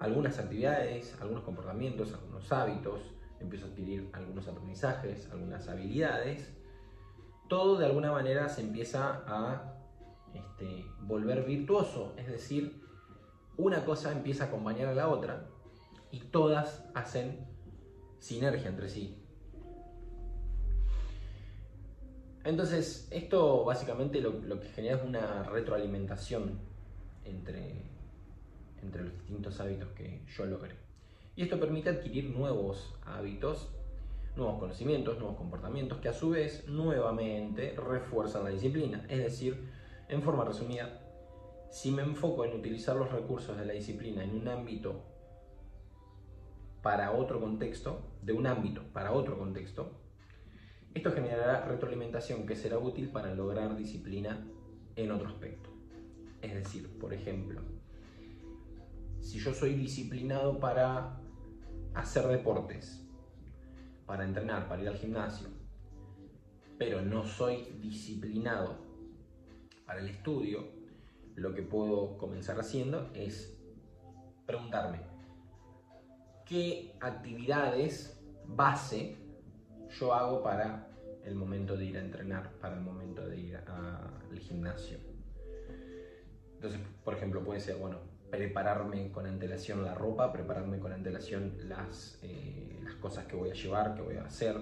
algunas 0.00 0.38
actividades, 0.38 1.16
algunos 1.20 1.44
comportamientos, 1.44 2.12
algunos 2.12 2.50
hábitos, 2.50 3.00
empiezo 3.40 3.66
a 3.66 3.68
adquirir 3.68 4.10
algunos 4.12 4.48
aprendizajes, 4.48 5.30
algunas 5.30 5.68
habilidades, 5.68 6.52
todo 7.48 7.76
de 7.76 7.86
alguna 7.86 8.10
manera 8.10 8.48
se 8.48 8.62
empieza 8.62 9.22
a 9.26 9.74
este, 10.34 10.86
volver 11.02 11.44
virtuoso, 11.44 12.14
es 12.16 12.26
decir, 12.26 12.82
una 13.56 13.84
cosa 13.84 14.12
empieza 14.12 14.44
a 14.44 14.46
acompañar 14.46 14.88
a 14.88 14.94
la 14.94 15.08
otra 15.08 15.46
y 16.10 16.20
todas 16.20 16.84
hacen 16.94 17.46
sinergia 18.18 18.68
entre 18.68 18.88
sí. 18.88 19.18
Entonces, 22.44 23.06
esto 23.10 23.64
básicamente 23.64 24.20
lo, 24.20 24.30
lo 24.30 24.58
que 24.58 24.68
genera 24.68 24.96
es 24.96 25.04
una 25.04 25.44
retroalimentación 25.44 26.71
entre, 27.24 27.82
entre 28.82 29.04
los 29.04 29.12
distintos 29.12 29.60
hábitos 29.60 29.90
que 29.90 30.22
yo 30.26 30.46
logre. 30.46 30.74
Y 31.34 31.42
esto 31.42 31.58
permite 31.58 31.90
adquirir 31.90 32.30
nuevos 32.30 32.94
hábitos, 33.04 33.70
nuevos 34.36 34.58
conocimientos, 34.58 35.18
nuevos 35.18 35.36
comportamientos 35.36 35.98
que 35.98 36.08
a 36.08 36.12
su 36.12 36.30
vez 36.30 36.68
nuevamente 36.68 37.74
refuerzan 37.76 38.44
la 38.44 38.50
disciplina. 38.50 39.06
Es 39.08 39.18
decir, 39.18 39.70
en 40.08 40.22
forma 40.22 40.44
resumida, 40.44 41.00
si 41.70 41.90
me 41.90 42.02
enfoco 42.02 42.44
en 42.44 42.52
utilizar 42.52 42.96
los 42.96 43.10
recursos 43.10 43.56
de 43.56 43.64
la 43.64 43.72
disciplina 43.72 44.22
en 44.22 44.34
un 44.36 44.46
ámbito 44.48 45.02
para 46.82 47.12
otro 47.12 47.40
contexto, 47.40 48.02
de 48.20 48.34
un 48.34 48.46
ámbito 48.46 48.82
para 48.92 49.12
otro 49.12 49.38
contexto, 49.38 49.90
esto 50.94 51.12
generará 51.12 51.64
retroalimentación 51.64 52.44
que 52.44 52.56
será 52.56 52.78
útil 52.78 53.08
para 53.08 53.34
lograr 53.34 53.76
disciplina 53.76 54.46
en 54.96 55.10
otro 55.10 55.28
aspecto. 55.28 55.71
Es 56.42 56.54
decir, 56.54 56.98
por 56.98 57.14
ejemplo, 57.14 57.60
si 59.20 59.38
yo 59.38 59.54
soy 59.54 59.74
disciplinado 59.74 60.58
para 60.58 61.20
hacer 61.94 62.26
deportes, 62.26 63.06
para 64.06 64.24
entrenar, 64.24 64.68
para 64.68 64.82
ir 64.82 64.88
al 64.88 64.96
gimnasio, 64.96 65.48
pero 66.78 67.00
no 67.00 67.24
soy 67.24 67.64
disciplinado 67.80 68.76
para 69.86 70.00
el 70.00 70.08
estudio, 70.08 70.68
lo 71.36 71.54
que 71.54 71.62
puedo 71.62 72.18
comenzar 72.18 72.58
haciendo 72.58 73.10
es 73.14 73.56
preguntarme 74.44 75.00
qué 76.44 76.96
actividades 77.00 78.20
base 78.44 79.16
yo 79.98 80.12
hago 80.12 80.42
para 80.42 80.88
el 81.24 81.34
momento 81.36 81.76
de 81.76 81.84
ir 81.84 81.96
a 81.96 82.00
entrenar, 82.00 82.50
para 82.60 82.74
el 82.74 82.80
momento 82.80 83.26
de 83.26 83.38
ir 83.38 83.56
al 83.56 84.38
gimnasio. 84.40 85.11
Entonces, 86.62 86.80
por 87.02 87.14
ejemplo, 87.14 87.42
puede 87.42 87.58
ser, 87.58 87.74
bueno, 87.74 87.96
prepararme 88.30 89.10
con 89.10 89.26
antelación 89.26 89.84
la 89.84 89.96
ropa, 89.96 90.32
prepararme 90.32 90.78
con 90.78 90.92
antelación 90.92 91.54
las, 91.64 92.20
eh, 92.22 92.78
las 92.84 92.94
cosas 92.94 93.24
que 93.26 93.34
voy 93.34 93.50
a 93.50 93.54
llevar, 93.54 93.96
que 93.96 94.02
voy 94.02 94.14
a 94.14 94.26
hacer, 94.26 94.54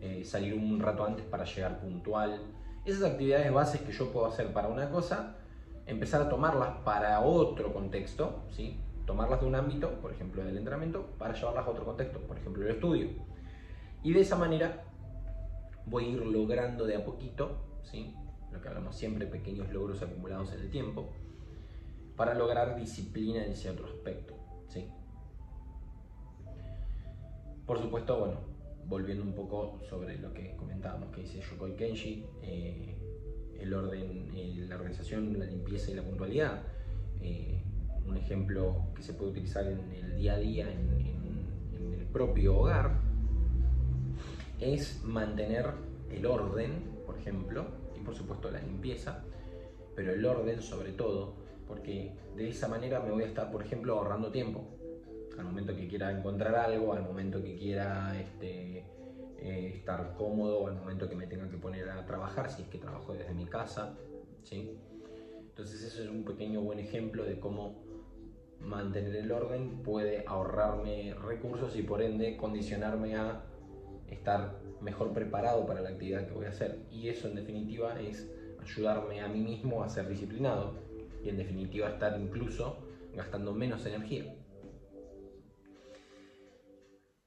eh, 0.00 0.24
salir 0.24 0.54
un 0.54 0.80
rato 0.80 1.04
antes 1.04 1.24
para 1.24 1.44
llegar 1.44 1.78
puntual. 1.78 2.42
Esas 2.84 3.12
actividades 3.12 3.52
bases 3.52 3.80
que 3.82 3.92
yo 3.92 4.10
puedo 4.10 4.26
hacer 4.26 4.52
para 4.52 4.66
una 4.66 4.90
cosa, 4.90 5.36
empezar 5.86 6.20
a 6.20 6.28
tomarlas 6.28 6.78
para 6.84 7.20
otro 7.20 7.72
contexto, 7.72 8.42
¿sí? 8.50 8.80
tomarlas 9.06 9.40
de 9.40 9.46
un 9.46 9.54
ámbito, 9.54 10.00
por 10.00 10.10
ejemplo 10.10 10.42
del 10.42 10.58
entrenamiento, 10.58 11.06
para 11.16 11.32
llevarlas 11.32 11.64
a 11.64 11.70
otro 11.70 11.84
contexto, 11.84 12.18
por 12.22 12.38
ejemplo 12.38 12.64
el 12.64 12.72
estudio. 12.72 13.10
Y 14.02 14.12
de 14.12 14.20
esa 14.20 14.34
manera 14.34 14.82
voy 15.84 16.06
a 16.06 16.08
ir 16.08 16.26
logrando 16.26 16.86
de 16.86 16.96
a 16.96 17.04
poquito, 17.04 17.78
¿sí? 17.84 18.16
lo 18.50 18.60
que 18.60 18.66
hablamos 18.66 18.96
siempre, 18.96 19.26
pequeños 19.26 19.72
logros 19.72 20.02
acumulados 20.02 20.52
en 20.52 20.60
el 20.62 20.70
tiempo, 20.70 21.12
para 22.16 22.34
lograr 22.34 22.76
disciplina 22.76 23.44
en 23.44 23.52
ese 23.52 23.70
otro 23.70 23.86
aspecto. 23.86 24.34
¿sí? 24.68 24.88
Por 27.66 27.80
supuesto, 27.80 28.18
bueno, 28.18 28.40
volviendo 28.88 29.24
un 29.24 29.34
poco 29.34 29.80
sobre 29.88 30.18
lo 30.18 30.32
que 30.32 30.56
comentábamos 30.56 31.14
que 31.14 31.22
dice 31.22 31.40
Yokoi 31.40 31.74
Kenshi, 31.76 32.24
eh, 32.42 32.94
el 33.58 33.74
orden, 33.74 34.30
eh, 34.34 34.66
la 34.68 34.76
organización, 34.76 35.38
la 35.38 35.46
limpieza 35.46 35.90
y 35.90 35.94
la 35.94 36.02
puntualidad. 36.02 36.62
Eh, 37.20 37.62
un 38.06 38.16
ejemplo 38.16 38.86
que 38.94 39.02
se 39.02 39.14
puede 39.14 39.32
utilizar 39.32 39.66
en 39.66 39.92
el 39.92 40.16
día 40.16 40.34
a 40.34 40.38
día, 40.38 40.72
en, 40.72 41.16
el 41.98 42.06
propio 42.12 42.56
hogar, 42.56 42.98
es 44.60 45.02
mantener 45.04 45.72
el 46.10 46.24
orden, 46.24 46.82
por 47.04 47.18
ejemplo, 47.18 47.66
y 47.94 48.00
por 48.00 48.14
supuesto 48.14 48.50
la 48.50 48.60
limpieza, 48.60 49.22
pero 49.94 50.12
el 50.12 50.24
orden 50.24 50.62
sobre 50.62 50.92
todo, 50.92 51.34
porque 51.66 52.12
de 52.36 52.48
esa 52.48 52.68
manera 52.68 53.00
me 53.00 53.10
voy 53.10 53.24
a 53.24 53.26
estar, 53.26 53.50
por 53.50 53.62
ejemplo, 53.62 53.94
ahorrando 53.94 54.30
tiempo. 54.30 54.64
Al 55.38 55.44
momento 55.44 55.74
que 55.76 55.86
quiera 55.86 56.10
encontrar 56.10 56.54
algo, 56.54 56.92
al 56.94 57.02
momento 57.02 57.42
que 57.42 57.56
quiera 57.56 58.18
este, 58.18 58.78
eh, 59.38 59.72
estar 59.74 60.14
cómodo, 60.16 60.66
al 60.66 60.76
momento 60.76 61.08
que 61.08 61.16
me 61.16 61.26
tenga 61.26 61.48
que 61.50 61.58
poner 61.58 61.88
a 61.90 62.06
trabajar, 62.06 62.50
si 62.50 62.62
es 62.62 62.68
que 62.68 62.78
trabajo 62.78 63.12
desde 63.12 63.34
mi 63.34 63.44
casa. 63.46 63.96
¿sí? 64.42 64.78
Entonces 65.40 65.82
eso 65.82 66.02
es 66.02 66.08
un 66.08 66.24
pequeño 66.24 66.62
buen 66.62 66.78
ejemplo 66.78 67.24
de 67.24 67.38
cómo 67.38 67.84
mantener 68.60 69.14
el 69.16 69.30
orden 69.30 69.82
puede 69.82 70.24
ahorrarme 70.26 71.14
recursos 71.14 71.76
y 71.76 71.82
por 71.82 72.00
ende 72.00 72.36
condicionarme 72.36 73.16
a 73.16 73.44
estar 74.08 74.58
mejor 74.80 75.12
preparado 75.12 75.66
para 75.66 75.82
la 75.82 75.90
actividad 75.90 76.26
que 76.26 76.32
voy 76.32 76.46
a 76.46 76.50
hacer. 76.50 76.78
Y 76.90 77.08
eso 77.08 77.28
en 77.28 77.34
definitiva 77.34 78.00
es 78.00 78.30
ayudarme 78.62 79.20
a 79.20 79.28
mí 79.28 79.40
mismo 79.40 79.82
a 79.82 79.88
ser 79.88 80.08
disciplinado 80.08 80.85
y 81.26 81.28
en 81.28 81.36
definitiva 81.36 81.90
estar 81.90 82.18
incluso 82.18 82.78
gastando 83.14 83.52
menos 83.52 83.84
energía. 83.84 84.34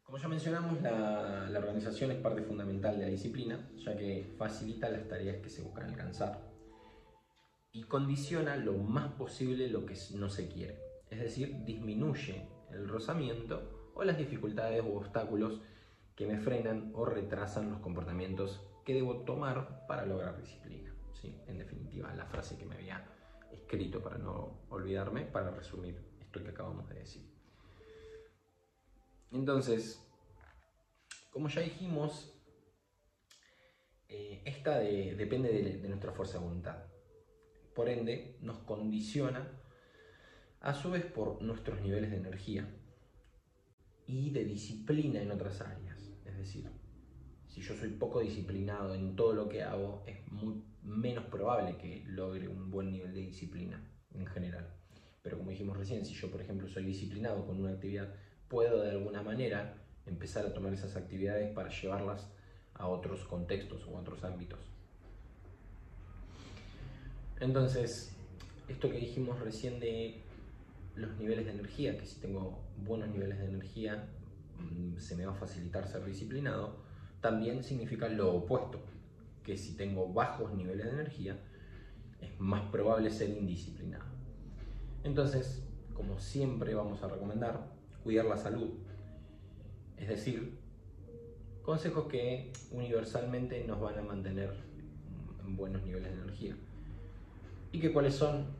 Como 0.04 0.18
ya 0.18 0.28
mencionamos, 0.28 0.82
la, 0.82 1.52
organización 1.56 2.12
es 2.12 2.18
parte 2.18 2.42
fundamental 2.42 2.98
de 2.98 3.06
la 3.06 3.12
disciplina, 3.12 3.70
ya 3.78 3.96
que 3.96 4.34
facilita 4.38 4.90
las 4.90 5.08
tareas 5.08 5.38
que 5.38 5.50
se 5.50 5.62
buscan 5.62 5.90
alcanzar 5.90 6.50
y 7.72 7.84
condiciona 7.84 8.56
lo 8.56 8.74
más 8.74 9.12
posible 9.14 9.68
lo 9.68 9.86
que 9.86 9.96
no 10.16 10.30
se 10.30 10.48
quiere 10.48 10.90
es 11.10 11.20
decir, 11.20 11.64
disminuye 11.64 12.48
el 12.72 12.88
rozamiento 12.88 13.92
o 13.96 14.04
las 14.04 14.18
dificultades 14.18 14.84
u 14.84 14.96
obstáculos 14.96 15.60
que 16.16 16.28
me 16.28 16.38
frenan 16.38 16.92
o 16.94 17.06
retrasan 17.06 17.72
los 17.72 17.80
comportamientos 17.80 18.62
que 18.86 18.94
debo 18.94 19.22
tomar 19.22 19.86
para 19.88 20.06
lograr 20.06 20.38
disciplina. 20.38 20.94
¿sí? 21.14 21.36
En 21.48 21.58
definitiva, 21.58 22.14
la 22.14 22.26
frase 22.26 22.58
que 22.58 22.66
me 22.66 22.76
había 22.76 23.06
escrito 23.70 24.02
para 24.02 24.18
no 24.18 24.62
olvidarme, 24.70 25.26
para 25.26 25.52
resumir 25.52 25.96
esto 26.20 26.44
que 26.44 26.50
acabamos 26.50 26.90
de 26.90 26.96
decir. 26.96 27.30
Entonces, 29.32 30.04
como 31.30 31.50
ya 31.50 31.62
dijimos, 31.62 32.34
eh, 34.08 34.42
esta 34.44 34.80
depende 34.80 35.78
de 35.80 35.88
nuestra 35.88 36.12
fuerza 36.14 36.40
de 36.40 36.46
voluntad. 36.46 36.84
Por 37.76 37.90
ende, 37.90 38.40
nos 38.42 38.58
condiciona 38.60 39.48
a 40.62 40.74
su 40.74 40.90
vez 40.90 41.06
por 41.06 41.40
nuestros 41.44 41.80
niveles 41.80 42.10
de 42.10 42.18
energía 42.18 42.68
y 44.08 44.32
de 44.32 44.46
disciplina 44.46 45.22
en 45.22 45.30
otras 45.32 45.62
áreas. 45.62 46.12
Es 46.26 46.36
decir, 46.36 46.72
si 47.48 47.62
yo 47.62 47.76
soy 47.76 47.90
poco 47.90 48.20
disciplinado 48.20 48.96
en 48.96 49.16
todo 49.16 49.34
lo 49.34 49.48
que 49.48 49.62
hago, 49.62 50.04
es 50.08 50.28
muy 50.32 50.64
menos 50.84 51.26
probable 51.26 51.78
que 51.78 52.04
logre 52.08 52.48
un 52.48 52.70
buen 52.72 52.92
nivel 52.92 53.14
de 53.14 53.22
disciplina 53.22 53.84
en 54.14 54.26
general. 54.26 54.68
Pero 55.22 55.38
como 55.38 55.52
dijimos 55.52 55.78
recién, 55.78 56.06
si 56.06 56.14
yo 56.14 56.32
por 56.32 56.42
ejemplo 56.42 56.68
soy 56.68 56.86
disciplinado 56.86 57.46
con 57.46 57.60
una 57.60 57.72
actividad, 57.72 58.14
puedo 58.48 58.82
de 58.82 58.92
alguna 58.92 59.22
manera 59.22 59.76
empezar 60.06 60.46
a 60.46 60.54
tomar 60.54 60.74
esas 60.74 60.96
actividades 60.96 61.52
para 61.54 61.70
llevarlas 61.70 62.30
a 62.74 62.88
otros 62.88 63.24
contextos 63.26 63.86
o 63.88 63.98
a 63.98 64.02
otros 64.02 64.24
ámbitos. 64.24 64.60
Entonces, 67.40 68.16
esto 68.68 68.90
que 68.90 68.98
dijimos 68.98 69.40
recién 69.40 69.80
de 69.80 70.22
los 70.96 71.16
niveles 71.18 71.46
de 71.46 71.52
energía, 71.52 71.98
que 71.98 72.06
si 72.06 72.20
tengo 72.20 72.60
buenos 72.78 73.10
niveles 73.10 73.40
de 73.40 73.46
energía 73.46 74.08
mm, 74.58 74.98
se 74.98 75.16
me 75.16 75.26
va 75.26 75.32
a 75.34 75.36
facilitar 75.36 75.88
ser 75.88 76.04
disciplinado, 76.06 76.84
también 77.22 77.64
significa 77.64 78.10
lo 78.10 78.34
opuesto, 78.34 78.82
que 79.44 79.58
si 79.58 79.76
tengo 79.76 80.12
bajos 80.14 80.54
niveles 80.54 80.86
de 80.86 80.92
energía 80.92 81.40
es 82.22 82.40
más 82.40 82.70
probable 82.72 83.10
ser 83.10 83.30
indisciplinado. 83.30 84.06
Entonces, 85.04 85.64
como 85.94 86.20
siempre 86.20 86.74
vamos 86.74 87.02
a 87.04 87.08
recomendar, 87.08 87.72
cuidar 88.04 88.26
la 88.26 88.38
salud. 88.38 88.70
Es 89.98 90.08
decir, 90.08 90.58
consejos 91.64 92.08
que 92.08 92.52
universalmente 92.72 93.64
nos 93.66 93.80
van 93.80 93.98
a 94.00 94.02
mantener 94.02 94.54
en 95.46 95.56
buenos 95.56 95.82
niveles 95.84 96.16
de 96.16 96.22
energía. 96.22 96.56
¿Y 97.72 97.80
que 97.80 97.94
cuáles 97.94 98.16
son? 98.16 98.60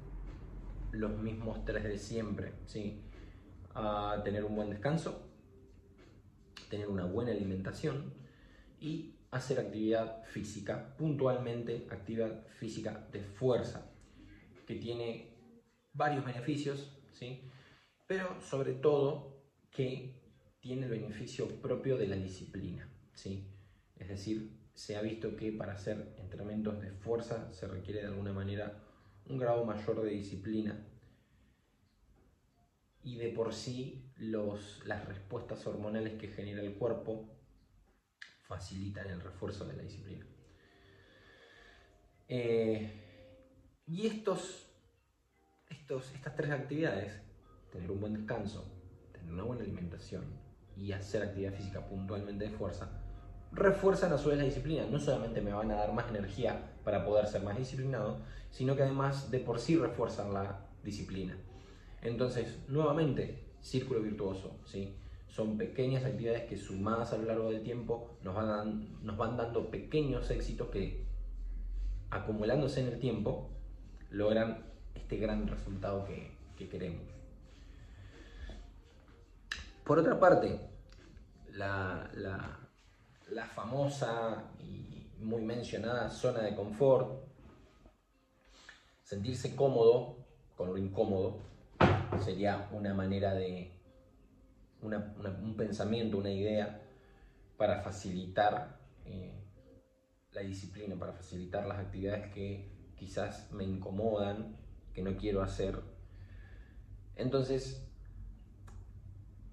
los 0.92 1.18
mismos 1.18 1.64
tres 1.66 1.84
de 1.84 1.98
siempre, 1.98 2.54
¿sí? 2.66 3.02
A 3.74 4.22
tener 4.24 4.44
un 4.44 4.56
buen 4.56 4.70
descanso, 4.70 5.22
tener 6.70 6.88
una 6.90 7.06
buena 7.06 7.32
alimentación 7.32 8.14
y 8.80 9.16
hacer 9.32 9.60
actividad 9.60 10.24
física, 10.26 10.96
puntualmente 10.98 11.88
actividad 11.90 12.48
física 12.48 13.08
de 13.12 13.22
fuerza, 13.22 13.92
que 14.66 14.76
tiene 14.76 15.30
varios 15.94 16.26
beneficios, 16.26 16.92
¿sí? 17.12 17.42
pero 18.08 18.42
sobre 18.42 18.74
todo 18.74 19.44
que 19.70 20.20
tiene 20.60 20.86
el 20.86 20.92
beneficio 20.92 21.48
propio 21.62 21.98
de 21.98 22.08
la 22.08 22.16
disciplina. 22.16 22.90
¿sí? 23.14 23.48
Es 23.98 24.08
decir, 24.08 24.58
se 24.74 24.96
ha 24.96 25.02
visto 25.02 25.36
que 25.36 25.52
para 25.52 25.74
hacer 25.74 26.16
entrenamientos 26.18 26.82
de 26.82 26.92
fuerza 26.92 27.52
se 27.52 27.68
requiere 27.68 28.02
de 28.02 28.08
alguna 28.08 28.34
manera 28.34 28.82
un 29.28 29.38
grado 29.38 29.64
mayor 29.66 30.02
de 30.02 30.12
disciplina 30.12 30.86
y 33.04 33.18
de 33.18 33.30
por 33.30 33.54
sí 33.54 34.12
los, 34.18 34.82
las 34.86 35.06
respuestas 35.06 35.66
hormonales 35.68 36.20
que 36.20 36.28
genera 36.28 36.62
el 36.62 36.74
cuerpo 36.74 37.30
facilitan 38.50 39.08
el 39.08 39.22
refuerzo 39.22 39.64
de 39.66 39.78
la 39.78 39.84
disciplina. 39.84 40.26
Eh, 42.28 42.92
y 43.86 44.08
estos, 44.08 44.66
estos, 45.70 46.12
estas 46.16 46.36
tres 46.36 46.50
actividades, 46.52 47.22
tener 47.72 47.90
un 47.92 48.02
buen 48.02 48.14
descanso, 48.14 48.66
tener 49.14 49.32
una 49.32 49.44
buena 49.44 49.62
alimentación 49.62 50.26
y 50.76 50.92
hacer 50.92 51.22
actividad 51.22 51.54
física 51.54 51.88
puntualmente 51.88 52.46
de 52.46 52.52
fuerza, 52.52 52.90
refuerzan 53.52 54.14
a 54.14 54.18
su 54.18 54.30
vez 54.30 54.40
la 54.40 54.46
disciplina. 54.46 54.86
No 54.90 55.00
solamente 55.00 55.42
me 55.42 55.54
van 55.54 55.70
a 55.70 55.76
dar 55.76 55.94
más 55.94 56.10
energía 56.10 56.74
para 56.84 57.06
poder 57.06 57.28
ser 57.28 57.44
más 57.44 57.56
disciplinado, 57.56 58.20
sino 58.50 58.76
que 58.76 58.82
además 58.82 59.30
de 59.30 59.40
por 59.40 59.60
sí 59.60 59.78
refuerzan 59.78 60.34
la 60.34 60.66
disciplina. 60.84 61.38
Entonces, 62.02 62.58
nuevamente, 62.68 63.44
círculo 63.62 64.02
virtuoso, 64.02 64.60
¿sí? 64.66 64.96
Son 65.30 65.58
pequeñas 65.58 66.04
actividades 66.04 66.50
que 66.50 66.58
sumadas 66.58 67.14
a 67.14 67.18
lo 67.18 67.26
largo 67.26 67.52
del 67.52 67.64
tiempo 67.64 68.18
nos 68.24 68.36
van, 68.36 69.04
nos 69.04 69.16
van 69.16 69.38
dando 69.38 69.70
pequeños 69.70 70.30
éxitos 70.32 70.70
que, 70.70 71.06
acumulándose 72.10 72.82
en 72.82 72.88
el 72.88 73.00
tiempo, 73.00 73.50
logran 74.10 74.66
este 74.96 75.18
gran 75.18 75.48
resultado 75.48 76.04
que, 76.06 76.32
que 76.58 76.68
queremos. 76.68 77.04
Por 79.86 80.00
otra 80.00 80.20
parte, 80.20 80.60
la, 81.54 82.10
la 82.14 83.46
famosa 83.46 84.52
y 84.60 85.08
muy 85.20 85.42
mencionada 85.42 86.10
zona 86.10 86.42
de 86.42 86.56
confort, 86.56 87.24
sentirse 89.04 89.56
cómodo 89.56 90.18
con 90.56 90.70
lo 90.70 90.78
incómodo 90.78 91.38
sería 92.24 92.70
una 92.72 92.94
manera 92.94 93.34
de, 93.34 93.72
un 94.82 95.56
pensamiento, 95.58 96.18
una 96.18 96.32
idea 96.32 96.82
para 97.58 97.82
facilitar 97.82 98.80
eh, 99.06 99.34
la 100.32 100.42
disciplina, 100.42 100.96
para 100.96 101.14
facilitar 101.14 101.66
las 101.66 101.80
actividades 101.80 102.32
que 102.34 102.70
quizás 102.96 103.52
me 103.52 103.64
incomodan, 103.64 104.56
que 104.94 105.02
no 105.02 105.18
quiero 105.18 105.42
hacer. 105.42 105.80
Entonces, 107.16 107.86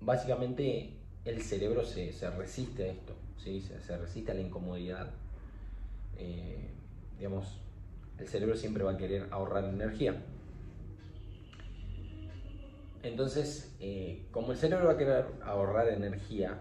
básicamente 0.01 0.97
el 1.25 1.43
cerebro 1.43 1.85
se, 1.85 2.12
resiste 2.31 2.85
a 2.85 2.93
esto, 2.93 3.15
¿sí? 3.39 3.61
se, 3.61 3.99
resiste 3.99 4.31
a 4.31 4.35
la 4.35 4.43
incomodidad. 4.43 5.11
Eh, 6.17 6.71
digamos, 7.19 7.61
el 8.19 8.29
cerebro 8.29 8.57
siempre 8.57 8.85
va 8.85 8.93
a 8.93 8.97
querer 8.97 9.29
ahorrar 9.33 9.65
energía. 9.65 10.23
Entonces, 13.07 13.73
eh, 13.79 14.27
como 14.33 14.51
el 14.51 14.59
cerebro 14.59 14.87
va 14.87 14.95
a 14.95 14.97
querer 14.97 15.27
ahorrar 15.42 15.88
energía, 15.88 16.59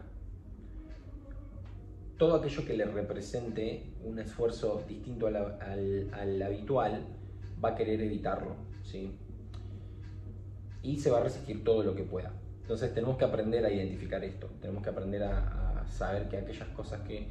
todo 2.18 2.36
aquello 2.36 2.64
que 2.66 2.74
le 2.74 2.86
represente 2.86 3.84
un 4.04 4.20
esfuerzo 4.20 4.84
distinto 4.88 5.26
al, 5.28 6.42
habitual 6.44 7.04
va 7.64 7.70
a 7.70 7.76
querer 7.76 8.00
evitarlo, 8.02 8.56
¿sí? 8.84 9.18
Y 10.84 11.00
se 11.00 11.10
va 11.10 11.18
a 11.18 11.24
resistir 11.24 11.64
todo 11.64 11.84
lo 11.84 11.96
que 11.96 12.04
pueda. 12.04 12.32
Entonces 12.62 12.94
tenemos 12.94 13.18
que 13.18 13.26
aprender 13.26 13.66
a 13.66 13.72
identificar 13.72 14.24
esto, 14.24 14.48
tenemos 14.62 14.84
que 14.84 14.90
aprender 14.90 15.24
a, 15.24 15.82
a 15.82 15.88
saber 15.88 16.30
que 16.30 16.38
aquellas 16.38 16.70
cosas 16.70 17.02
que 17.02 17.28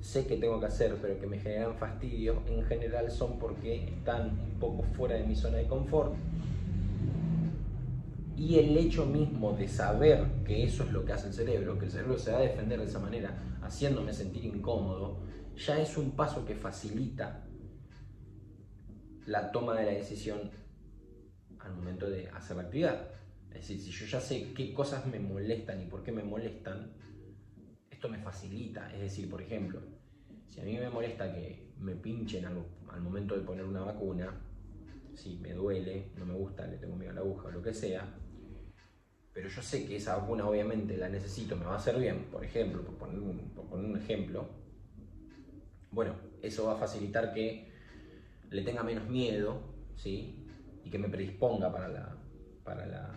sé 0.00 0.26
que 0.26 0.38
tengo 0.38 0.58
que 0.60 0.66
hacer, 0.66 0.96
pero 1.00 1.20
que 1.20 1.26
me 1.26 1.38
generan 1.38 1.76
fastidio, 1.76 2.42
en 2.46 2.64
general 2.64 3.10
son 3.10 3.38
porque 3.38 3.84
están 3.84 4.30
un 4.30 4.58
poco 4.58 4.82
fuera 4.82 5.14
de 5.14 5.24
mi 5.24 5.36
zona 5.36 5.58
de 5.58 5.66
confort. 5.66 6.14
Y 8.44 8.58
el 8.58 8.76
hecho 8.76 9.06
mismo 9.06 9.54
de 9.54 9.66
saber 9.66 10.22
que 10.44 10.64
eso 10.64 10.84
es 10.84 10.92
lo 10.92 11.02
que 11.02 11.14
hace 11.14 11.28
el 11.28 11.32
cerebro, 11.32 11.78
que 11.78 11.86
el 11.86 11.90
cerebro 11.90 12.18
se 12.18 12.30
va 12.30 12.36
a 12.36 12.42
defender 12.42 12.78
de 12.78 12.84
esa 12.84 12.98
manera, 12.98 13.34
haciéndome 13.62 14.12
sentir 14.12 14.44
incómodo, 14.44 15.22
ya 15.56 15.80
es 15.80 15.96
un 15.96 16.10
paso 16.10 16.44
que 16.44 16.54
facilita 16.54 17.46
la 19.24 19.50
toma 19.50 19.72
de 19.74 19.86
la 19.86 19.92
decisión 19.92 20.50
al 21.58 21.74
momento 21.74 22.10
de 22.10 22.28
hacer 22.28 22.58
la 22.58 22.64
actividad. 22.64 23.08
Es 23.48 23.66
decir, 23.66 23.80
si 23.80 23.90
yo 23.90 24.04
ya 24.04 24.20
sé 24.20 24.52
qué 24.52 24.74
cosas 24.74 25.06
me 25.06 25.18
molestan 25.18 25.80
y 25.80 25.86
por 25.86 26.02
qué 26.02 26.12
me 26.12 26.22
molestan, 26.22 26.92
esto 27.90 28.10
me 28.10 28.18
facilita. 28.18 28.92
Es 28.92 29.00
decir, 29.00 29.30
por 29.30 29.40
ejemplo, 29.40 29.80
si 30.48 30.60
a 30.60 30.64
mí 30.64 30.76
me 30.76 30.90
molesta 30.90 31.32
que 31.32 31.70
me 31.80 31.94
pinchen 31.94 32.44
al, 32.44 33.00
momento 33.00 33.36
de 33.36 33.40
poner 33.40 33.64
una 33.64 33.80
vacuna, 33.80 34.38
si 35.14 35.36
me 35.38 35.54
duele, 35.54 36.10
no 36.18 36.26
me 36.26 36.34
gusta, 36.34 36.66
le 36.66 36.76
tengo 36.76 36.94
miedo 36.94 37.12
a 37.12 37.14
la 37.14 37.20
aguja 37.22 37.48
o 37.48 37.50
lo 37.50 37.62
que 37.62 37.72
sea, 37.72 38.20
pero 39.34 39.48
yo 39.48 39.60
sé 39.60 39.84
que 39.84 39.96
esa 39.96 40.16
vacuna 40.16 40.48
obviamente 40.48 40.96
la 40.96 41.08
necesito, 41.08 41.56
me 41.56 41.64
va 41.64 41.72
a 41.72 41.76
hacer 41.76 41.98
bien, 41.98 42.26
por 42.30 42.44
ejemplo, 42.44 42.82
por 42.82 42.94
poner 42.94 43.18
un, 43.18 43.38
poner 43.68 43.84
un 43.84 43.96
ejemplo, 43.96 44.46
bueno, 45.90 46.14
eso 46.40 46.66
va 46.66 46.74
a 46.74 46.76
facilitar 46.76 47.34
que 47.34 47.68
le 48.50 48.62
tenga 48.62 48.84
menos 48.84 49.08
miedo, 49.08 49.60
¿sí? 49.96 50.46
Y 50.84 50.90
que 50.90 50.98
me 50.98 51.08
predisponga 51.08 51.72
para 51.72 51.88
la, 51.88 52.16
para 52.62 52.86
la, 52.86 53.12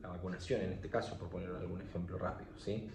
la 0.00 0.08
vacunación 0.08 0.60
en 0.62 0.72
este 0.72 0.88
caso, 0.88 1.18
por 1.18 1.28
poner 1.28 1.50
algún 1.50 1.82
ejemplo 1.82 2.16
rápido, 2.16 2.56
¿sí? 2.56 2.88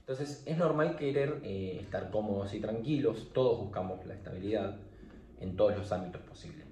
Entonces 0.00 0.42
es 0.46 0.56
normal 0.56 0.96
querer 0.96 1.40
eh, 1.44 1.78
estar 1.80 2.10
cómodos 2.10 2.54
y 2.54 2.60
tranquilos, 2.60 3.30
todos 3.34 3.58
buscamos 3.58 4.04
la 4.06 4.14
estabilidad 4.14 4.76
en 5.40 5.56
todos 5.56 5.76
los 5.76 5.92
ámbitos 5.92 6.22
posibles. 6.22 6.66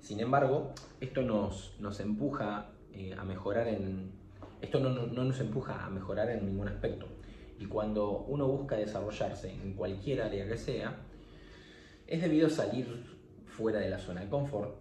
Sin 0.00 0.20
embargo, 0.20 0.72
esto 1.00 1.22
nos, 1.22 1.74
nos 1.80 1.98
empuja 2.00 2.73
eh, 2.94 3.14
a 3.16 3.24
mejorar 3.24 3.68
en... 3.68 4.12
Esto 4.60 4.80
no, 4.80 4.90
no, 4.90 5.24
nos 5.24 5.40
empuja 5.40 5.84
a 5.84 5.90
mejorar 5.90 6.30
en 6.30 6.46
ningún 6.46 6.68
aspecto. 6.68 7.06
Y 7.58 7.66
cuando 7.66 8.24
uno 8.28 8.46
busca 8.46 8.76
desarrollarse 8.76 9.50
en 9.50 9.74
cualquier 9.74 10.22
área 10.22 10.46
que 10.46 10.56
sea, 10.56 10.96
es 12.06 12.22
debido 12.22 12.46
a 12.46 12.50
salir 12.50 12.86
fuera 13.46 13.80
de 13.80 13.90
la 13.90 13.98
zona 13.98 14.22
de 14.22 14.28
confort 14.28 14.76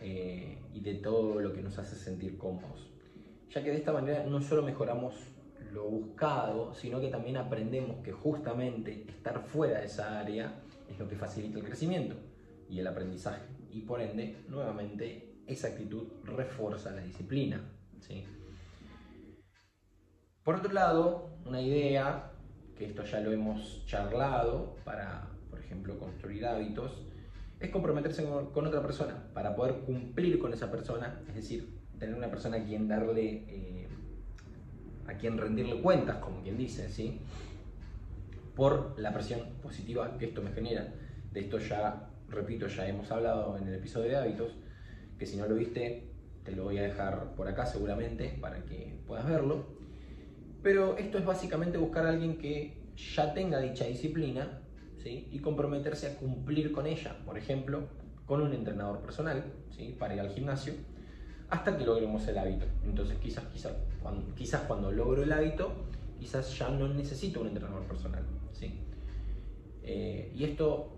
eh, 0.00 0.58
y 0.72 0.80
de 0.80 0.94
todo 0.94 1.40
lo 1.40 1.52
que 1.52 1.62
nos 1.62 1.78
hace 1.78 1.96
sentir 1.96 2.38
cómodos. 2.38 2.88
Ya 3.50 3.62
que 3.62 3.70
de 3.70 3.76
esta 3.76 3.92
manera 3.92 4.24
no 4.24 4.40
solo 4.40 4.62
mejoramos 4.62 5.14
lo 5.72 5.84
buscado, 5.84 6.74
sino 6.74 7.00
que 7.00 7.08
también 7.08 7.36
aprendemos 7.36 8.02
que 8.02 8.12
justamente 8.12 9.04
estar 9.08 9.42
fuera 9.42 9.80
de 9.80 9.86
esa 9.86 10.18
área 10.18 10.62
es 10.88 10.98
lo 10.98 11.08
que 11.08 11.16
facilita 11.16 11.58
el 11.58 11.64
crecimiento 11.64 12.16
y 12.68 12.80
el 12.80 12.86
aprendizaje. 12.86 13.42
Y 13.72 13.82
por 13.82 14.00
ende, 14.00 14.36
nuevamente, 14.48 15.29
esa 15.46 15.68
actitud 15.68 16.08
refuerza 16.24 16.90
la 16.90 17.02
disciplina. 17.02 17.60
¿sí? 18.00 18.24
Por 20.42 20.56
otro 20.56 20.72
lado, 20.72 21.30
una 21.44 21.60
idea, 21.60 22.30
que 22.76 22.86
esto 22.86 23.04
ya 23.04 23.20
lo 23.20 23.32
hemos 23.32 23.84
charlado 23.86 24.76
para, 24.84 25.28
por 25.50 25.60
ejemplo, 25.60 25.98
construir 25.98 26.46
hábitos, 26.46 27.06
es 27.58 27.70
comprometerse 27.70 28.24
con, 28.24 28.66
otra 28.66 28.80
persona 28.80 29.22
para 29.34 29.54
poder 29.54 29.80
cumplir 29.80 30.38
con 30.38 30.52
esa 30.54 30.70
persona, 30.70 31.20
es 31.28 31.34
decir, 31.34 31.78
tener 31.98 32.14
una 32.14 32.30
persona 32.30 32.56
a 32.58 32.64
quien 32.64 32.88
darle... 32.88 33.44
Eh, 33.48 33.86
a 35.06 35.14
quien 35.14 35.36
rendirle 35.36 35.82
cuentas, 35.82 36.18
como 36.18 36.40
quien 36.40 36.56
dice, 36.56 36.88
¿sí? 36.88 37.20
por 38.60 38.94
la 38.98 39.12
presión 39.12 39.40
positiva 39.62 40.18
que 40.18 40.26
esto 40.26 40.42
me 40.42 40.52
genera. 40.52 40.92
De 41.32 41.40
esto 41.40 41.58
ya, 41.58 42.10
repito, 42.28 42.66
ya 42.66 42.86
hemos 42.86 43.10
hablado 43.10 43.56
en 43.56 43.66
el 43.66 43.74
episodio 43.74 44.10
de 44.10 44.16
hábitos, 44.16 44.54
que 45.20 45.26
si 45.26 45.36
no 45.36 45.46
lo 45.46 45.54
viste, 45.54 46.02
te 46.44 46.52
lo 46.52 46.64
voy 46.64 46.78
a 46.78 46.82
dejar 46.82 47.34
por 47.36 47.46
acá 47.46 47.66
seguramente 47.66 48.38
para 48.40 48.64
que 48.64 48.98
puedas 49.06 49.28
verlo. 49.28 49.66
Pero 50.62 50.96
esto 50.96 51.18
es 51.18 51.26
básicamente 51.26 51.76
buscar 51.76 52.06
a 52.06 52.08
alguien 52.08 52.38
que 52.38 52.78
ya 52.96 53.34
tenga 53.34 53.60
dicha 53.60 53.84
disciplina 53.84 54.62
¿sí? 55.02 55.28
y 55.30 55.40
comprometerse 55.40 56.06
a 56.06 56.16
cumplir 56.16 56.72
con 56.72 56.86
ella. 56.86 57.18
Por 57.26 57.36
ejemplo, 57.36 57.82
con 58.24 58.40
un 58.40 58.54
entrenador 58.54 59.00
personal 59.00 59.44
¿sí? 59.76 59.94
para 59.98 60.14
ir 60.14 60.20
al 60.20 60.30
gimnasio 60.30 60.72
hasta 61.50 61.76
que 61.76 61.84
logremos 61.84 62.26
el 62.26 62.38
hábito. 62.38 62.64
Entonces 62.82 63.18
quizás, 63.18 63.44
quizás, 63.52 63.74
cuando, 64.02 64.34
quizás 64.34 64.62
cuando 64.62 64.90
logro 64.90 65.22
el 65.22 65.32
hábito, 65.32 65.70
quizás 66.18 66.58
ya 66.58 66.70
no 66.70 66.88
necesito 66.88 67.42
un 67.42 67.48
entrenador 67.48 67.82
personal. 67.82 68.24
¿sí? 68.52 68.80
Eh, 69.82 70.32
y 70.34 70.44
esto 70.44 70.96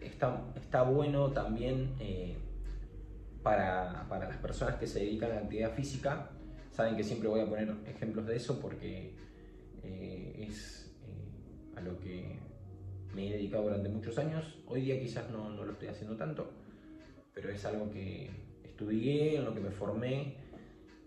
está, 0.00 0.42
está 0.56 0.84
bueno 0.84 1.32
también 1.32 1.90
eh, 2.00 2.38
para, 3.42 4.06
para, 4.08 4.28
las 4.28 4.36
personas 4.38 4.76
que 4.76 4.86
se 4.86 5.00
dedican 5.00 5.30
a 5.32 5.34
la 5.34 5.40
actividad 5.40 5.72
física. 5.72 6.30
Saben 6.70 6.96
que 6.96 7.04
siempre 7.04 7.28
voy 7.28 7.40
a 7.40 7.46
poner 7.46 7.74
ejemplos 7.86 8.26
de 8.26 8.36
eso 8.36 8.58
porque 8.60 9.14
eh, 9.82 10.46
es 10.48 10.90
a 11.76 11.80
lo 11.80 11.98
que 11.98 12.38
me 13.14 13.28
he 13.28 13.32
dedicado 13.32 13.64
durante 13.64 13.88
muchos 13.88 14.18
años. 14.18 14.58
Hoy 14.66 14.82
día 14.82 14.98
quizás 15.00 15.30
no, 15.30 15.50
no 15.50 15.64
lo 15.64 15.72
estoy 15.72 15.88
haciendo 15.88 16.16
tanto, 16.16 16.50
pero 17.34 17.50
es 17.50 17.64
algo 17.64 17.90
que, 17.90 18.30
estudié, 18.82 19.36
en 19.36 19.44
lo 19.44 19.54
que 19.54 19.60
me 19.60 19.70
formé 19.70 20.34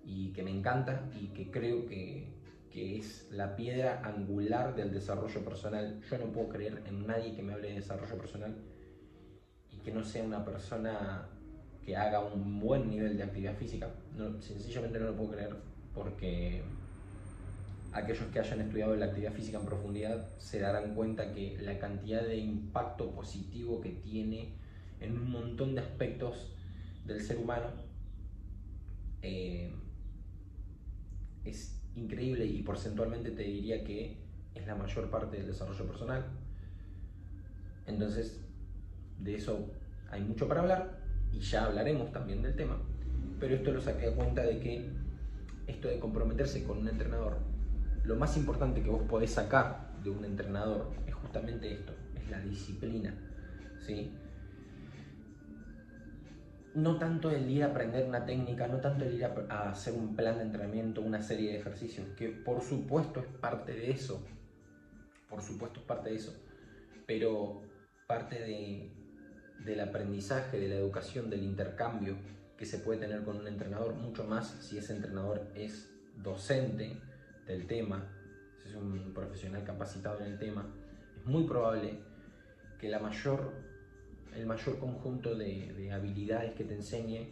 y 0.03 0.31
que 0.31 0.43
me 0.43 0.51
encanta 0.51 1.09
y 1.19 1.27
que 1.27 1.49
creo 1.49 1.85
que, 1.85 2.27
que 2.71 2.97
es 2.97 3.27
la 3.31 3.55
piedra 3.55 4.01
angular 4.03 4.75
del 4.75 4.91
desarrollo 4.93 5.43
personal. 5.43 5.99
Yo 6.09 6.17
no 6.17 6.25
puedo 6.25 6.49
creer 6.49 6.83
en 6.85 7.07
nadie 7.07 7.35
que 7.35 7.41
me 7.41 7.53
hable 7.53 7.69
de 7.69 7.75
desarrollo 7.75 8.17
personal 8.17 8.55
y 9.71 9.77
que 9.77 9.91
no 9.91 10.03
sea 10.03 10.23
una 10.23 10.45
persona 10.45 11.27
que 11.85 11.95
haga 11.95 12.19
un 12.19 12.59
buen 12.59 12.89
nivel 12.89 13.15
de 13.15 13.23
actividad 13.23 13.55
física. 13.55 13.89
Sencillamente 14.39 14.99
no 14.99 15.05
lo 15.05 15.15
puedo 15.15 15.31
creer 15.31 15.55
porque 15.93 16.63
aquellos 17.91 18.25
que 18.31 18.39
hayan 18.39 18.61
estudiado 18.61 18.95
la 18.95 19.05
actividad 19.05 19.31
física 19.31 19.59
en 19.59 19.65
profundidad 19.65 20.27
se 20.37 20.59
darán 20.59 20.95
cuenta 20.95 21.31
que 21.31 21.57
la 21.61 21.77
cantidad 21.79 22.23
de 22.23 22.37
impacto 22.37 23.11
positivo 23.11 23.79
que 23.79 23.91
tiene 23.91 24.53
en 24.99 25.17
un 25.17 25.29
montón 25.31 25.75
de 25.75 25.81
aspectos 25.81 26.51
del 27.05 27.21
ser 27.21 27.37
humano 27.37 27.67
eh, 29.21 29.71
es 31.45 31.79
increíble 31.95 32.45
y 32.45 32.63
porcentualmente 32.63 33.31
te 33.31 33.43
diría 33.43 33.83
que 33.83 34.17
es 34.55 34.65
la 34.65 34.75
mayor 34.75 35.09
parte 35.09 35.37
del 35.37 35.47
desarrollo 35.47 35.85
personal. 35.85 36.25
Entonces, 37.85 38.41
de 39.19 39.35
eso 39.35 39.71
hay 40.09 40.21
mucho 40.21 40.47
para 40.47 40.61
hablar 40.61 40.94
y 41.35 41.39
ya 41.39 41.65
hablaremos 41.65 42.11
también 42.11 42.41
del 42.41 42.55
tema, 42.55 42.77
pero 43.39 43.55
esto 43.55 43.71
lo 43.71 43.81
saqué 43.81 44.07
a 44.07 44.15
cuenta 44.15 44.43
de 44.43 44.59
que 44.59 44.89
esto 45.67 45.87
de 45.87 45.99
comprometerse 45.99 46.63
con 46.63 46.79
un 46.79 46.87
entrenador, 46.87 47.39
lo 48.03 48.15
más 48.15 48.37
importante 48.37 48.81
que 48.81 48.89
vos 48.89 49.03
podés 49.03 49.31
sacar 49.31 49.91
de 50.03 50.09
un 50.09 50.23
entrenador 50.23 50.91
es 51.07 51.13
justamente 51.13 51.73
esto, 51.73 51.93
es 52.15 52.29
la 52.29 52.39
disciplina, 52.39 53.13
¿sí? 53.85 54.11
no 56.75 56.99
tanto 56.99 57.31
el 57.31 57.49
ir 57.49 57.63
a 57.63 57.67
aprender 57.67 58.05
una 58.05 58.25
técnica, 58.25 58.67
no 58.67 58.79
tanto 58.79 59.05
el 59.05 59.15
ir 59.15 59.25
a, 59.25 59.69
hacer 59.69 59.93
un 59.93 60.15
plan 60.15 60.37
de 60.37 60.43
entrenamiento, 60.43 61.01
una 61.01 61.21
serie 61.21 61.51
de 61.51 61.59
ejercicios, 61.59 62.05
que 62.17 62.29
por 62.29 62.61
supuesto 62.61 63.21
es 63.21 63.25
parte 63.25 63.73
de 63.73 63.91
eso, 63.91 64.21
por 65.29 65.41
supuesto 65.41 65.79
es 65.79 65.85
parte 65.85 66.09
de 66.09 66.15
eso, 66.17 66.35
pero 67.07 67.61
parte 68.07 68.39
de, 68.39 68.91
del 69.63 69.79
aprendizaje, 69.79 70.59
de 70.59 70.67
la 70.67 70.75
educación, 70.75 71.29
del 71.29 71.43
intercambio 71.43 72.15
que 72.57 72.65
se 72.65 72.79
puede 72.79 72.99
tener 72.99 73.23
con 73.23 73.37
un 73.37 73.47
entrenador, 73.47 73.93
mucho 73.95 74.23
más 74.23 74.47
si 74.61 74.77
ese 74.77 74.93
entrenador 74.93 75.47
es 75.55 75.89
docente 76.23 76.97
del 77.45 77.67
tema, 77.67 78.07
si 78.61 78.69
es 78.69 78.75
un 78.75 79.13
profesional 79.13 79.63
capacitado 79.63 80.19
en 80.19 80.33
el 80.33 80.39
tema, 80.39 80.65
es 81.17 81.25
muy 81.25 81.43
probable 81.43 81.99
que 82.79 82.89
la 82.89 82.99
mayor 82.99 83.51
el 84.35 84.45
mayor 84.45 84.79
conjunto 84.79 85.35
de, 85.35 85.91
habilidades 85.91 86.53
que 86.53 86.65
te 86.65 86.75
enseñe 86.75 87.27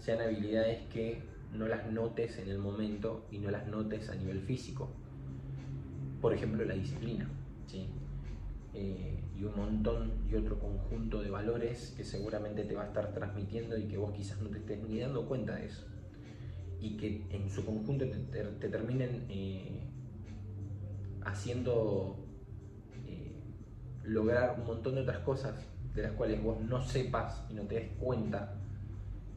sean 0.00 0.20
habilidades 0.20 0.82
que 0.92 1.22
no 1.52 1.68
las 1.68 1.90
notes 1.90 2.38
en 2.38 2.48
el 2.48 2.58
momento 2.58 3.26
y 3.30 3.38
no 3.38 3.50
las 3.50 3.66
notes 3.68 4.08
a 4.10 4.14
nivel 4.16 4.40
físico. 4.40 4.90
Por 6.20 6.34
ejemplo, 6.34 6.64
la 6.64 6.74
disciplina. 6.74 7.28
¿sí? 7.66 7.86
Eh, 8.74 9.20
y 9.36 9.44
un 9.44 9.56
montón 9.56 10.12
y 10.28 10.34
otro 10.34 10.58
conjunto 10.58 11.22
de 11.22 11.30
valores 11.30 11.94
que 11.96 12.04
seguramente 12.04 12.64
te 12.64 12.74
va 12.74 12.82
a 12.82 12.86
estar 12.86 13.12
transmitiendo 13.12 13.76
y 13.76 13.84
que 13.84 13.96
vos 13.96 14.12
quizás 14.12 14.40
no 14.40 14.48
te 14.48 14.58
estés 14.58 14.82
ni 14.88 15.00
dando 15.00 15.26
cuenta 15.26 15.56
de 15.56 15.66
eso. 15.66 15.84
Y 16.80 16.96
que 16.96 17.26
en 17.30 17.48
su 17.50 17.64
conjunto 17.64 18.04
te, 18.30 18.68
terminen 18.68 19.26
eh, 19.28 19.80
haciendo 21.24 22.16
eh, 23.06 23.40
lograr 24.04 24.58
un 24.60 24.66
montón 24.66 24.96
de 24.96 25.02
otras 25.02 25.18
cosas 25.18 25.54
de 25.94 26.02
las 26.02 26.12
cuales 26.12 26.42
vos 26.42 26.60
no 26.60 26.82
sepas 26.82 27.44
y 27.50 27.54
no 27.54 27.62
te 27.62 27.76
des 27.76 27.90
cuenta 27.98 28.54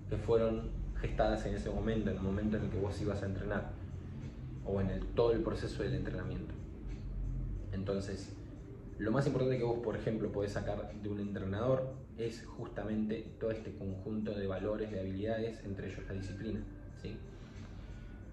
que 0.09 0.17
fueron 0.17 0.71
gestadas 0.99 1.45
en 1.45 1.55
ese 1.55 1.69
momento, 1.69 2.09
en 2.09 2.17
el 2.17 2.23
momento 2.23 2.57
en 2.57 2.63
el 2.63 2.69
que 2.69 2.79
vos 2.79 2.99
ibas 3.01 3.21
a 3.21 3.27
entrenar 3.27 3.71
o 4.65 4.81
en 4.81 4.99
todo 5.15 5.31
el 5.31 5.41
proceso 5.41 5.83
del 5.83 5.95
entrenamiento. 5.95 6.53
Entonces, 7.71 8.36
lo 8.99 9.11
más 9.11 9.27
importante 9.27 9.57
que 9.57 9.63
vos, 9.63 9.79
por 9.79 9.95
ejemplo, 9.95 10.31
podés 10.31 10.53
sacar 10.53 10.91
de 10.91 11.09
un 11.09 11.19
entrenador 11.19 11.93
es 12.17 12.45
justamente 12.45 13.35
todo 13.39 13.51
este 13.51 13.75
conjunto 13.75 14.31
de 14.31 14.47
valores, 14.47 14.91
de 14.91 14.99
habilidades, 14.99 15.63
entre 15.63 15.87
ellos 15.87 16.01
la 16.07 16.13
disciplina. 16.13 16.61
¿sí? 17.01 17.15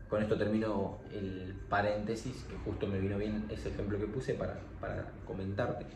Con 0.08 0.22
esto 0.22 0.38
termino 0.38 0.98
el 1.12 1.54
paréntesis, 1.68 2.44
que 2.44 2.56
justo 2.56 2.86
me 2.86 2.98
vino 2.98 3.18
bien 3.18 3.44
ese 3.50 3.68
ejemplo 3.68 3.98
que 3.98 4.06
puse 4.06 4.34
para, 4.34 4.60
para 4.80 5.12
comentarte 5.26 5.86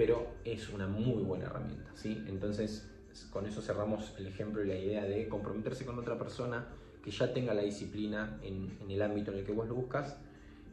pero 0.00 0.28
es 0.46 0.70
una 0.70 0.86
muy 0.86 1.22
buena 1.22 1.44
herramienta, 1.44 1.90
¿sí? 1.94 2.24
Entonces, 2.26 2.88
con 3.30 3.44
eso 3.44 3.60
cerramos 3.60 4.14
el 4.16 4.28
ejemplo 4.28 4.64
y 4.64 4.66
la 4.66 4.74
idea 4.74 5.04
de 5.04 5.28
comprometerse 5.28 5.84
con 5.84 5.98
otra 5.98 6.16
persona 6.16 6.68
que 7.04 7.10
ya 7.10 7.34
tenga 7.34 7.52
la 7.52 7.60
disciplina 7.60 8.38
en, 8.42 8.78
el 8.88 9.02
ámbito 9.02 9.30
en 9.30 9.40
el 9.40 9.44
que 9.44 9.52
vos 9.52 9.68
lo 9.68 9.74
buscas, 9.74 10.16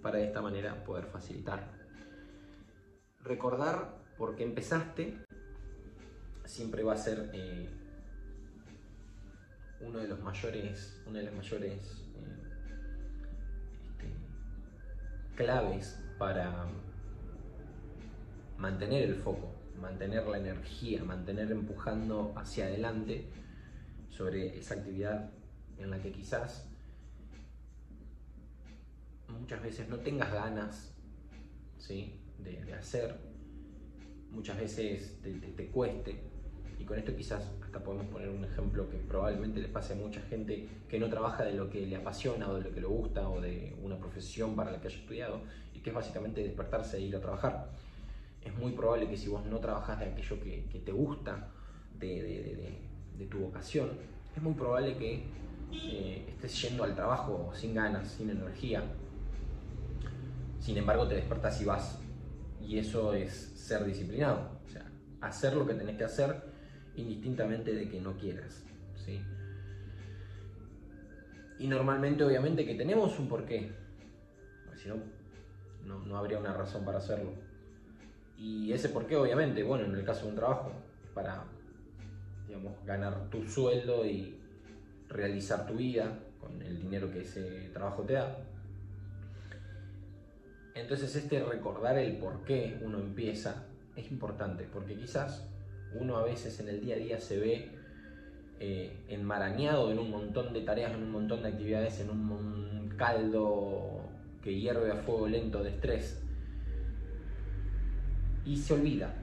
para 0.01 0.19
de 0.19 0.27
esta 0.27 0.41
manera 0.41 0.81
poder 0.85 1.07
facilitar. 1.07 1.76
Recordar 3.23 3.97
por 4.17 4.35
qué 4.35 4.43
empezaste 4.43 5.17
siempre 6.45 6.83
va 6.83 6.93
a 6.93 6.97
ser 6.97 7.29
eh, 7.33 7.69
uno 9.81 9.99
de 9.99 10.07
los 10.07 10.19
mayores, 10.21 11.01
una 11.05 11.19
de 11.19 11.25
las 11.25 11.33
mayores 11.33 12.03
eh, 12.15 12.37
este, 13.89 14.07
claves 15.35 15.99
para 16.17 16.67
mantener 18.57 19.03
el 19.03 19.15
foco, 19.15 19.53
mantener 19.79 20.25
la 20.25 20.37
energía, 20.37 21.03
mantener 21.03 21.51
empujando 21.51 22.33
hacia 22.35 22.65
adelante 22.65 23.29
sobre 24.09 24.57
esa 24.57 24.75
actividad 24.75 25.29
en 25.77 25.91
la 25.91 26.01
que 26.01 26.11
quizás 26.11 26.67
muchas 29.27 29.61
veces 29.61 29.87
no 29.89 29.97
tengas 29.97 30.31
ganas 30.31 30.91
¿sí? 31.77 32.19
De, 32.43 32.73
hacer, 32.73 33.15
muchas 34.31 34.57
veces 34.59 35.17
te, 35.21 35.67
cueste. 35.67 36.19
Y 36.79 36.83
con 36.83 36.99
esto 36.99 37.15
quizás 37.15 37.51
hasta 37.63 37.83
podemos 37.83 38.05
poner 38.07 38.29
un 38.29 38.45
ejemplo 38.45 38.87
que 38.89 38.97
probablemente 38.97 39.59
le 39.59 39.67
pase 39.67 39.93
a 39.93 39.95
mucha 39.95 40.21
gente 40.21 40.67
que 40.87 40.99
no 40.99 41.09
trabaja 41.09 41.43
de 41.43 41.53
lo 41.53 41.69
que 41.69 41.85
le 41.85 41.95
apasiona 41.95 42.47
o 42.49 42.55
de 42.55 42.61
lo 42.61 42.71
que 42.71 42.81
le 42.81 42.87
gusta 42.87 43.27
o 43.27 43.41
de 43.41 43.75
una 43.81 43.97
profesión 43.97 44.55
para 44.55 44.71
la 44.71 44.79
que 44.79 44.87
haya 44.87 44.97
estudiado 44.97 45.41
y 45.73 45.79
que 45.79 45.89
es 45.89 45.95
básicamente 45.95 46.43
despertarse 46.43 46.97
e 46.97 47.01
ir 47.01 47.15
a 47.15 47.19
trabajar 47.19 47.71
es 48.47 48.57
muy 48.57 48.71
probable 48.71 49.07
que 49.07 49.17
si 49.17 49.27
vos 49.27 49.45
no 49.45 49.59
trabajás 49.59 49.99
de 49.99 50.05
aquello 50.05 50.39
que, 50.39 50.81
te 50.85 50.91
gusta, 50.91 51.49
de, 51.99 53.27
tu 53.29 53.39
vocación, 53.39 53.89
es 54.35 54.41
muy 54.41 54.53
probable 54.53 54.95
que 54.97 55.23
eh, 55.71 56.25
estés 56.29 56.61
yendo 56.61 56.83
al 56.83 56.95
trabajo 56.95 57.51
sin 57.53 57.73
ganas, 57.73 58.07
sin 58.07 58.29
energía. 58.29 58.83
Sin 60.59 60.77
embargo, 60.77 61.07
te 61.07 61.15
despertás 61.15 61.61
y 61.61 61.65
vas. 61.65 61.99
Y 62.67 62.77
eso 62.79 63.13
es 63.13 63.31
ser 63.31 63.85
disciplinado. 63.85 64.59
O 64.65 64.69
sea, 64.69 64.85
hacer 65.21 65.55
lo 65.55 65.65
que 65.65 65.73
tenés 65.73 65.97
que 65.97 66.03
hacer 66.03 66.35
indistintamente 66.97 67.73
de 67.73 67.87
que 67.87 68.01
no 68.01 68.17
quieras. 68.17 68.63
¿sí? 69.05 69.21
Y 71.59 71.67
normalmente, 71.67 72.25
obviamente, 72.25 72.65
que 72.65 72.75
tenemos 72.75 73.17
un 73.19 73.29
porqué. 73.29 73.71
Porque 74.65 74.81
si 74.81 74.89
no, 74.89 74.97
no 76.05 76.17
habría 76.17 76.39
una 76.39 76.53
razón 76.53 76.83
para 76.83 76.97
hacerlo. 76.97 77.31
Y 78.37 78.73
ese 78.73 78.89
por 78.89 79.07
qué, 79.07 79.15
obviamente, 79.15 79.63
bueno, 79.63 79.85
en 79.85 79.95
el 79.95 80.03
caso 80.03 80.25
de 80.25 80.31
un 80.31 80.35
trabajo, 80.35 80.73
para, 81.13 81.45
digamos, 82.47 82.73
ganar 82.85 83.29
tu 83.29 83.47
sueldo 83.47 84.05
y 84.05 84.37
realizar 85.07 85.65
tu 85.65 85.75
vida 85.75 86.19
con 86.41 86.61
el 86.61 86.81
dinero 86.81 87.09
que 87.11 87.21
ese 87.21 87.69
trabajo 87.73 88.03
te 88.03 88.13
da. 88.13 88.37
Entonces 90.79 91.15
este 91.15 91.43
recordar 91.43 91.97
el 91.97 92.17
por 92.17 92.43
qué 92.43 92.79
uno 92.83 92.99
empieza 92.99 93.65
es 93.95 94.11
importante, 94.11 94.63
porque 94.71 94.95
quizás 94.95 95.47
uno 95.99 96.17
a 96.17 96.23
veces 96.23 96.59
en 96.59 96.69
el 96.69 96.81
día 96.81 96.95
a 96.95 96.99
día 96.99 97.19
se 97.19 97.39
ve 97.39 97.71
eh, 98.59 98.95
enmarañado 99.09 99.91
en 99.91 99.97
un 99.97 100.11
montón 100.11 100.53
de 100.53 100.61
tareas, 100.61 100.93
en 100.93 101.03
un 101.03 101.11
montón 101.11 101.41
de 101.41 101.49
actividades, 101.49 101.99
en 101.99 102.11
un 102.11 102.93
caldo 102.95 104.01
que 104.43 104.59
hierve 104.59 104.91
a 104.91 104.95
fuego 104.97 105.27
lento 105.27 105.63
de 105.63 105.71
estrés 105.71 106.21
y 108.45 108.55
se 108.55 108.73
olvida 108.73 109.13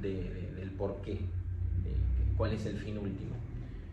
del 0.00 0.70
por 0.76 1.00
qué, 1.02 1.12
de 1.12 1.94
cuál 2.36 2.54
es 2.54 2.64
el 2.66 2.78
fin 2.78 2.98
último. 2.98 3.36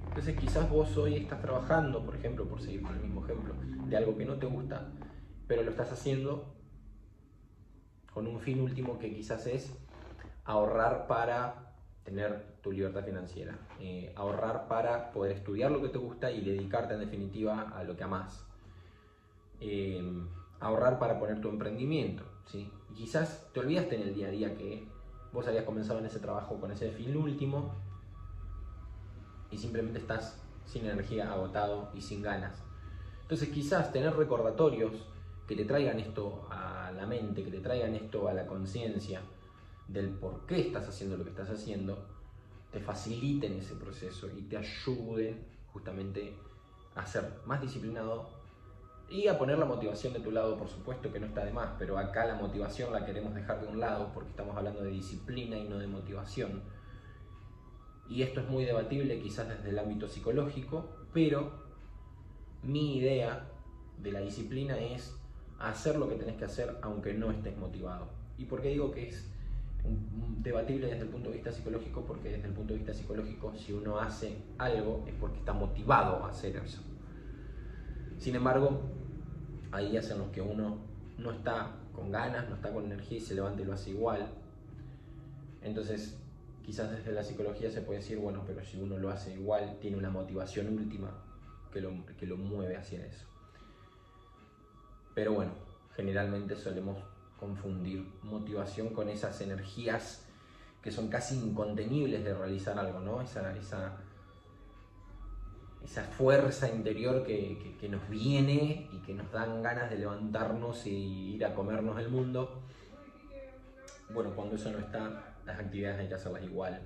Entonces 0.07 0.35
quizás 0.39 0.69
vos 0.69 0.97
hoy 0.97 1.17
estás 1.17 1.41
trabajando, 1.41 2.03
por 2.03 2.15
ejemplo, 2.15 2.45
por 2.45 2.61
seguir 2.61 2.81
con 2.81 2.95
el 2.95 3.01
mismo 3.01 3.23
ejemplo, 3.23 3.53
de 3.87 3.97
algo 3.97 4.17
que 4.17 4.25
no 4.25 4.37
te 4.37 4.47
gusta, 4.47 4.87
pero 5.45 5.61
lo 5.61 5.71
estás 5.71 5.91
haciendo 5.91 6.59
con 8.19 8.27
un 8.27 8.41
fin 8.41 8.60
último 8.60 8.99
que 8.99 9.15
quizás 9.15 9.47
es 9.47 9.71
ahorrar 10.43 11.08
para 11.08 11.71
tener 12.03 12.58
tu 12.62 12.69
libertad 12.69 13.05
financiera, 13.05 13.58
eh, 13.79 14.12
ahorrar 14.13 14.67
para 14.67 15.13
poder 15.13 15.38
estudiar 15.38 15.71
lo 15.71 15.82
que 15.82 15.88
te 15.88 15.99
gusta 15.99 16.29
y 16.29 16.41
dedicarte 16.41 16.95
en 16.95 16.99
definitiva 16.99 17.71
a 17.73 17.82
lo 17.86 17.95
que 17.95 18.03
amas, 18.03 18.45
eh, 19.62 20.03
ahorrar 20.60 20.99
para 20.99 21.17
poner 21.17 21.39
tu 21.39 21.47
emprendimiento, 21.47 22.25
¿sí? 22.45 22.69
quizás 22.93 23.47
te 23.53 23.62
olvidaste 23.62 23.95
en 23.95 24.01
el 24.10 24.13
día 24.13 24.27
a 24.27 24.32
día 24.32 24.58
que 24.58 24.86
vos 25.32 25.47
habías 25.47 25.63
comenzado 25.63 25.99
en 25.99 26.08
ese 26.08 26.19
trabajo 26.19 26.60
con 26.60 26.73
ese 26.73 26.91
fin 26.91 27.15
último 27.15 27.73
y 29.49 29.58
simplemente 29.58 29.99
estás 29.99 30.43
sin 30.65 30.86
energía, 30.86 31.32
agotado 31.32 31.89
y 31.93 32.01
sin 32.01 32.21
ganas. 32.21 32.62
Entonces 33.21 33.47
quizás 33.47 33.93
tener 33.93 34.13
recordatorios 34.17 35.08
que 35.49 35.55
te 35.55 35.65
traigan 35.65 35.99
esto 35.99 36.47
a 36.51 36.91
la 36.95 37.07
mente, 37.07 37.43
que 37.43 37.49
te 37.49 37.59
traigan 37.59 37.95
esto 37.95 38.27
a 38.27 38.33
la 38.33 38.45
conciencia 38.45 39.19
del 39.88 40.09
por 40.09 40.45
qué 40.45 40.62
estás 40.62 40.88
haciendo 40.88 41.17
lo 41.17 41.23
que 41.23 41.31
estás 41.31 41.49
haciendo, 41.49 42.05
te 42.71 42.79
faciliten 42.79 43.53
ese 43.53 43.73
proceso 43.73 44.29
y 44.38 44.43
te 44.43 44.57
ayuden 44.57 45.43
justamente 45.73 46.35
a 46.93 47.03
ser 47.03 47.39
más 47.47 47.62
disciplinado 47.62 48.29
y 49.09 49.27
a 49.27 49.39
poner 49.39 49.57
la 49.57 49.65
motivación 49.65 50.13
de 50.13 50.19
tu 50.19 50.29
lado, 50.29 50.55
por 50.55 50.69
supuesto 50.69 51.12
que 51.12 51.19
no 51.19 51.25
está 51.25 51.43
de 51.43 51.51
más, 51.51 51.71
pero 51.79 51.97
acá 51.97 52.27
la 52.27 52.35
motivación 52.35 52.93
la 52.93 53.03
queremos 53.03 53.33
dejar 53.33 53.59
de 53.59 53.69
un 53.69 53.79
lado 53.79 54.12
porque 54.13 54.29
estamos 54.29 54.55
hablando 54.55 54.83
de 54.83 54.91
disciplina 54.91 55.57
y 55.57 55.67
no 55.67 55.79
de 55.79 55.88
motivación. 55.88 56.62
Y 58.07 58.21
esto 58.21 58.41
es 58.41 58.47
muy 58.47 58.65
debatible 58.65 59.19
quizás 59.19 59.49
desde 59.49 59.69
el 59.71 59.79
ámbito 59.79 60.07
psicológico, 60.07 61.07
pero 61.12 61.65
mi 62.62 62.97
idea 62.97 63.49
de 63.97 64.12
la 64.12 64.19
disciplina 64.19 64.77
es 64.77 65.18
hacer 65.60 65.98
lo 65.98 66.10
que 66.10 66.15
tenés 66.15 66.38
que 66.38 66.45
hacer 66.45 66.78
aunque 66.82 67.13
no 67.13 67.32
estés 67.32 67.58
motivado. 67.58 68.08
¿Y 68.38 68.45
por 68.45 68.62
qué 68.62 68.69
digo 68.69 68.91
que 68.91 69.10
es 69.10 69.26
debatible 70.41 70.88
desde 70.88 71.02
el 71.04 71.10
punto 71.10 71.30
de 71.30 71.36
vista 71.36 71.52
psicológico? 71.52 72.06
Porque 72.06 72.30
desde 72.30 72.48
el 72.48 72.54
punto 72.54 72.74
de 72.74 72.80
vista 72.80 72.93
psicológico, 72.93 73.54
si 73.56 73.74
uno 73.74 74.00
hace 74.00 74.38
algo 74.58 75.04
es 75.08 75.13
porque 75.19 75.39
está 75.39 75.54
motivado 75.54 76.24
a 76.24 76.30
hacer 76.30 76.56
eso. 76.58 76.82
Sin 78.17 78.36
embargo, 78.36 78.82
hay 79.72 79.91
días 79.91 80.10
en 80.12 80.19
los 80.19 80.30
que 80.30 80.41
uno 80.41 80.78
no 81.17 81.32
está 81.32 81.76
con 81.93 82.12
ganas, 82.12 82.48
no 82.50 82.56
está 82.56 82.72
con 82.72 82.86
energía 82.86 83.17
y 83.17 83.22
se 83.22 83.36
levanta 83.36 83.62
y 83.62 83.65
lo 83.65 83.74
hace 83.74 83.91
igual. 83.91 84.28
Entonces, 85.62 86.17
quizás 86.65 86.91
desde 86.91 87.12
la 87.12 87.24
psicología 87.24 87.69
se 87.69 87.82
puede 87.82 88.00
decir, 88.00 88.17
bueno, 88.17 88.43
pero 88.48 88.63
si 88.63 88.80
uno 88.80 88.98
lo 88.98 89.10
hace 89.10 89.34
igual, 89.34 89.78
tiene 89.82 89.98
una 89.98 90.10
motivación 90.10 90.67
última 90.74 91.12
que 91.74 91.82
lo, 91.82 91.91
que 92.17 92.26
lo 92.26 92.38
mueve 92.38 92.78
hacia 92.78 93.06
eso. 93.06 93.26
Pero 95.13 95.34
bueno, 95.34 95.52
generalmente 95.95 96.56
solemos 96.56 96.98
confundir 97.39 98.06
motivación 98.24 98.89
con 98.89 99.10
esas 99.10 99.39
energías 99.41 100.26
que 100.82 100.91
son 100.91 101.10
casi 101.10 101.36
incontenibles 101.36 102.24
de 102.24 102.34
realizar 102.34 102.78
algo, 102.78 103.00
¿no? 103.00 103.22
Esa, 103.22 103.56
esa, 103.56 103.98
fuerza 106.17 106.69
interior 106.69 107.26
que, 107.26 107.76
que, 107.80 107.89
nos 107.89 108.08
viene 108.10 108.89
y 108.91 108.98
que 109.00 109.13
nos 109.13 109.32
dan 109.32 109.63
ganas 109.63 109.89
de 109.89 109.98
levantarnos 109.98 110.86
y 110.86 111.36
ir 111.36 111.45
a 111.45 111.54
comernos 111.54 112.00
el 112.00 112.10
mundo. 112.10 112.62
Bueno, 114.10 114.36
cuando 114.36 114.56
eso 114.56 114.72
no 114.72 114.80
está, 114.80 115.36
las 115.45 115.60
actividades 115.60 116.00
hay 116.00 116.08
que 116.08 116.13
hacerlas 116.13 116.43
igual. 116.43 116.82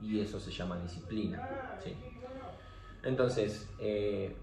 Y 0.00 0.20
eso 0.20 0.38
se 0.38 0.50
llama 0.50 0.78
disciplina. 0.78 1.78
¿sí? 1.82 1.94
Entonces, 3.04 3.68
eh, 3.78 4.36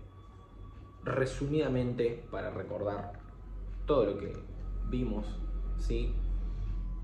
resumidamente, 1.03 2.25
para 2.31 2.49
recordar 2.49 3.18
todo 3.89 4.05
lo 4.05 4.19
que 4.19 4.31
vimos, 4.87 5.25
¿sí? 5.79 6.13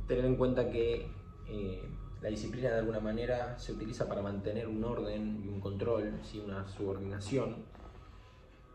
tener 0.08 0.24
en 0.24 0.36
cuenta 0.36 0.70
que 0.70 1.08
eh, 1.50 1.82
la 2.22 2.30
disciplina 2.30 2.70
de 2.70 2.78
alguna 2.78 3.00
manera 3.00 3.58
se 3.58 3.72
utiliza 3.72 4.08
para 4.08 4.22
mantener 4.22 4.68
un 4.68 4.84
orden 4.84 5.42
y 5.44 5.48
un 5.48 5.60
control, 5.60 6.20
¿sí? 6.22 6.40
una 6.46 6.68
subordinación. 6.68 7.56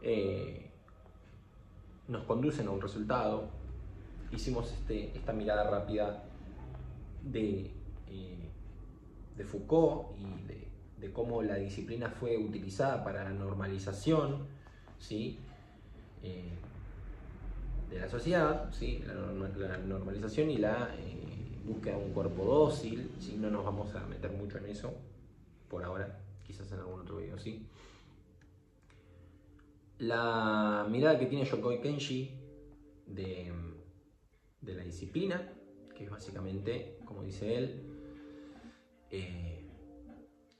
Eh, 0.03 0.73
nos 2.09 2.25
conducen 2.25 2.67
a 2.67 2.73
un 2.73 2.81
resultado. 2.81 3.45
Hicimos 4.33 4.73
este, 4.73 5.17
esta 5.17 5.33
mirada 5.33 5.71
rápida 5.71 6.25
de, 7.23 7.71
eh, 8.09 8.51
de 9.37 9.45
Foucault 9.45 10.19
y 10.19 10.99
de, 10.99 11.13
cómo 11.13 11.43
la 11.43 11.55
disciplina 11.55 12.11
fue 12.11 12.37
utilizada 12.37 13.05
para 13.05 13.25
la 13.25 13.31
normalización 13.31 14.47
¿sí? 14.99 15.39
De 17.91 17.99
la 17.99 18.09
sociedad, 18.09 18.73
¿sí? 18.73 19.03
la, 19.07 19.79
normalización 19.79 20.51
y 20.51 20.59
la 20.59 20.91
búsqueda 21.65 21.99
de 21.99 22.05
un 22.05 22.13
cuerpo 22.13 22.45
dócil, 22.45 23.11
si 23.19 23.37
no 23.37 23.51
nos 23.51 23.65
vamos 23.65 23.95
a 23.95 24.07
meter 24.07 24.31
mucho 24.33 24.59
en 24.59 24.67
eso, 24.67 24.93
por 25.69 25.85
ahora, 25.85 26.21
quizás 26.47 26.71
en 26.73 26.79
algún 26.79 27.01
otro 27.01 27.19
video, 27.19 27.39
sí. 27.39 27.67
La 29.99 30.87
mirada 30.89 31.19
que 31.19 31.27
tiene 31.27 31.45
Yokoi 31.45 31.81
Kenshi 31.81 32.31
de, 33.07 33.53
de 34.61 34.75
la 34.75 34.83
disciplina, 34.83 35.53
que 35.95 36.05
es 36.05 36.11
básicamente, 36.11 36.99
como 37.05 37.23
dice 37.23 37.57
él, 37.57 37.83
eh, 39.11 39.61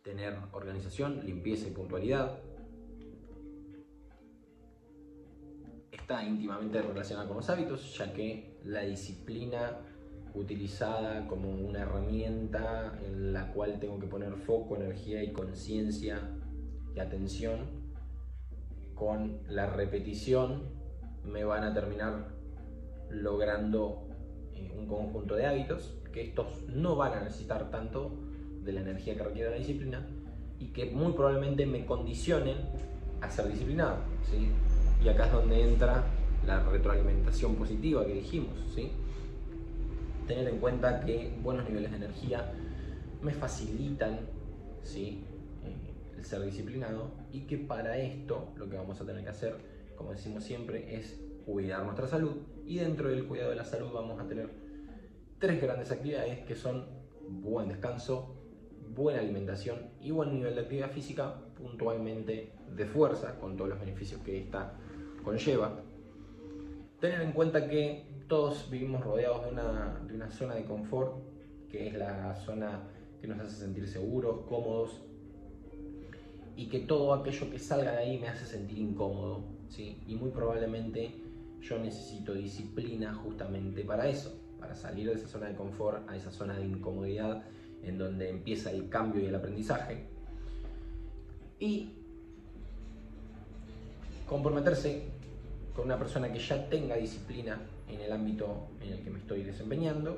tener 0.03 0.37
organización, 0.53 1.25
limpieza 1.25 1.69
y 1.69 1.71
puntualidad. 1.71 2.41
Está 6.11 6.25
íntimamente 6.25 6.83
relacionada 6.83 7.29
con 7.29 7.37
los 7.37 7.49
hábitos, 7.51 7.97
ya 7.97 8.13
que 8.13 8.59
la 8.65 8.81
disciplina 8.81 9.79
utilizada 10.35 11.29
como 11.29 11.53
una 11.53 11.83
herramienta 11.83 12.99
en 13.07 13.33
la 13.33 13.53
cual 13.53 13.79
tengo 13.79 14.01
que 14.01 14.09
poner 14.09 14.35
foco, 14.35 14.75
energía 14.75 15.23
y 15.23 15.33
conciencia 15.33 16.21
y 16.97 16.99
atención, 16.99 17.61
con 18.97 19.39
la 19.47 19.69
repetición 19.69 20.65
me 21.25 21.45
van 21.45 21.63
a 21.63 21.73
terminar 21.73 22.27
logrando 23.11 24.09
eh, 24.53 24.75
un 24.77 24.89
conjunto 24.89 25.37
de 25.37 25.47
hábitos 25.47 25.95
que 26.13 26.23
estos 26.23 26.65
no 26.67 26.97
van 26.97 27.13
a 27.13 27.21
necesitar 27.23 27.71
tanto 27.71 28.19
de 28.65 28.73
la 28.73 28.81
energía 28.81 29.15
que 29.15 29.23
requiere 29.23 29.51
la 29.51 29.59
disciplina 29.59 30.05
y 30.59 30.73
que 30.73 30.87
muy 30.87 31.13
probablemente 31.13 31.67
me 31.67 31.87
condicionen 31.87 32.57
a 33.21 33.31
ser 33.31 33.47
disciplinado. 33.47 33.99
¿sí? 34.29 34.51
Y 35.03 35.09
acá 35.09 35.27
es 35.27 35.33
donde 35.33 35.63
entra 35.63 36.05
la 36.47 36.63
retroalimentación 36.65 37.55
positiva 37.57 38.05
que 38.07 38.15
dijimos. 38.15 38.55
¿sí? 38.75 38.91
tener 40.31 40.47
en 40.47 40.61
cuenta 40.61 41.01
que 41.01 41.33
buenos 41.43 41.69
niveles 41.69 41.91
de 41.91 41.97
energía 41.97 42.53
me 43.21 43.33
facilitan 43.33 44.21
¿sí? 44.85 45.25
Eh, 45.65 46.17
el 46.17 46.25
ser 46.25 46.43
disciplinado 46.43 47.11
y 47.33 47.41
que 47.41 47.59
para 47.59 47.99
esto 47.99 48.53
lo 48.57 48.71
que 48.71 48.77
vamos 48.77 49.01
a 49.01 49.05
tener 49.05 49.25
que 49.25 49.31
hacer, 49.31 49.57
como 49.97 50.13
decimos 50.13 50.45
siempre, 50.45 50.95
es 50.95 51.21
cuidar 51.45 51.83
nuestra 51.83 52.07
salud 52.07 52.37
y 52.65 52.79
dentro 52.79 53.09
del 53.09 53.27
cuidado 53.27 53.51
de 53.51 53.57
la 53.57 53.65
salud 53.65 53.91
vamos 53.93 54.21
a 54.21 54.29
tener 54.29 54.51
tres 55.41 55.61
grandes 55.61 55.91
actividades 55.91 56.39
que 56.47 56.55
son 56.55 56.87
buen 57.29 57.69
descanso, 57.69 58.37
buena 58.95 59.19
alimentación 59.19 59.79
y 60.01 60.13
buen 60.13 60.33
nivel 60.33 60.55
de 60.55 60.61
actividad 60.61 60.93
física, 60.93 61.35
puntualmente 61.57 62.53
de 62.77 62.87
fuerza, 62.87 63.37
con 63.41 63.57
todos 63.57 63.71
los 63.71 63.81
beneficios 63.81 64.21
que 64.23 64.39
esta 64.39 64.75
conlleva. 65.23 65.81
Tener 67.01 67.23
en 67.23 67.33
cuenta 67.33 67.69
que 67.69 68.05
todos 68.29 68.71
vivimos 68.71 69.03
rodeados 69.03 69.45
de 69.45 69.51
una, 69.51 70.31
zona 70.31 70.55
de 70.55 70.65
confort, 70.65 71.17
que 71.69 71.89
es 71.89 71.95
la 71.95 72.35
zona 72.37 72.83
que 73.21 73.27
nos 73.27 73.41
hace 73.41 73.57
sentir 73.57 73.89
seguros, 73.89 74.47
cómodos, 74.49 75.03
y 76.57 76.69
que 76.69 76.81
todo 76.81 77.15
aquello 77.15 77.51
que 77.51 77.59
salga 77.59 77.93
de 77.93 77.99
ahí 77.99 78.19
me 78.19 78.29
hace 78.29 78.45
sentir 78.45 78.79
incómodo, 78.79 79.45
¿sí? 79.69 80.03
Y 80.07 80.15
muy 80.15 80.31
probablemente 80.31 81.15
yo 81.61 81.79
necesito 81.79 82.35
disciplina 82.35 83.15
justamente 83.15 83.83
para 83.83 84.09
eso, 84.09 84.39
para 84.59 84.75
salir 84.75 85.09
de 85.09 85.15
esa 85.15 85.29
zona 85.29 85.49
de 85.49 85.55
confort 85.55 86.09
a 86.09 86.17
esa 86.17 86.31
zona 86.31 86.57
de 86.57 86.67
incomodidad 86.67 87.43
en 87.83 87.99
donde 87.99 88.29
empieza 88.29 88.71
el 88.71 88.89
cambio 88.89 89.23
y 89.23 89.27
el 89.27 89.35
aprendizaje. 89.35 90.05
Y 91.59 91.95
comprometerse 94.29 95.10
una 95.85 95.99
persona 95.99 96.33
que 96.33 96.39
ya 96.39 96.69
tenga 96.69 96.97
disciplina 96.97 97.61
en 97.89 98.01
el 98.01 98.13
ámbito 98.13 98.69
en 98.81 98.93
el 98.95 99.03
que 99.03 99.11
me 99.11 99.19
estoy 99.19 99.43
desempeñando 99.43 100.17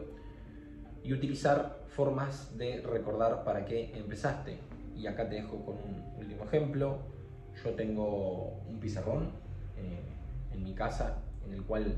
y 1.05 1.13
utilizar 1.13 1.81
formas 1.89 2.57
de 2.57 2.81
recordar 2.81 3.45
para 3.45 3.65
qué 3.65 3.93
empezaste. 3.95 4.59
Y 4.97 5.07
acá 5.07 5.29
te 5.29 5.37
dejo 5.37 5.65
con 5.65 5.77
un 5.77 6.03
último 6.19 6.45
ejemplo. 6.45 6.99
Yo 7.65 7.71
tengo 7.71 8.61
un 8.69 8.79
pizarrón 8.81 9.31
eh, 9.77 10.03
en 10.55 10.63
mi 10.63 10.75
casa 10.75 11.19
en 11.47 11.55
el 11.55 11.63
cual 11.63 11.95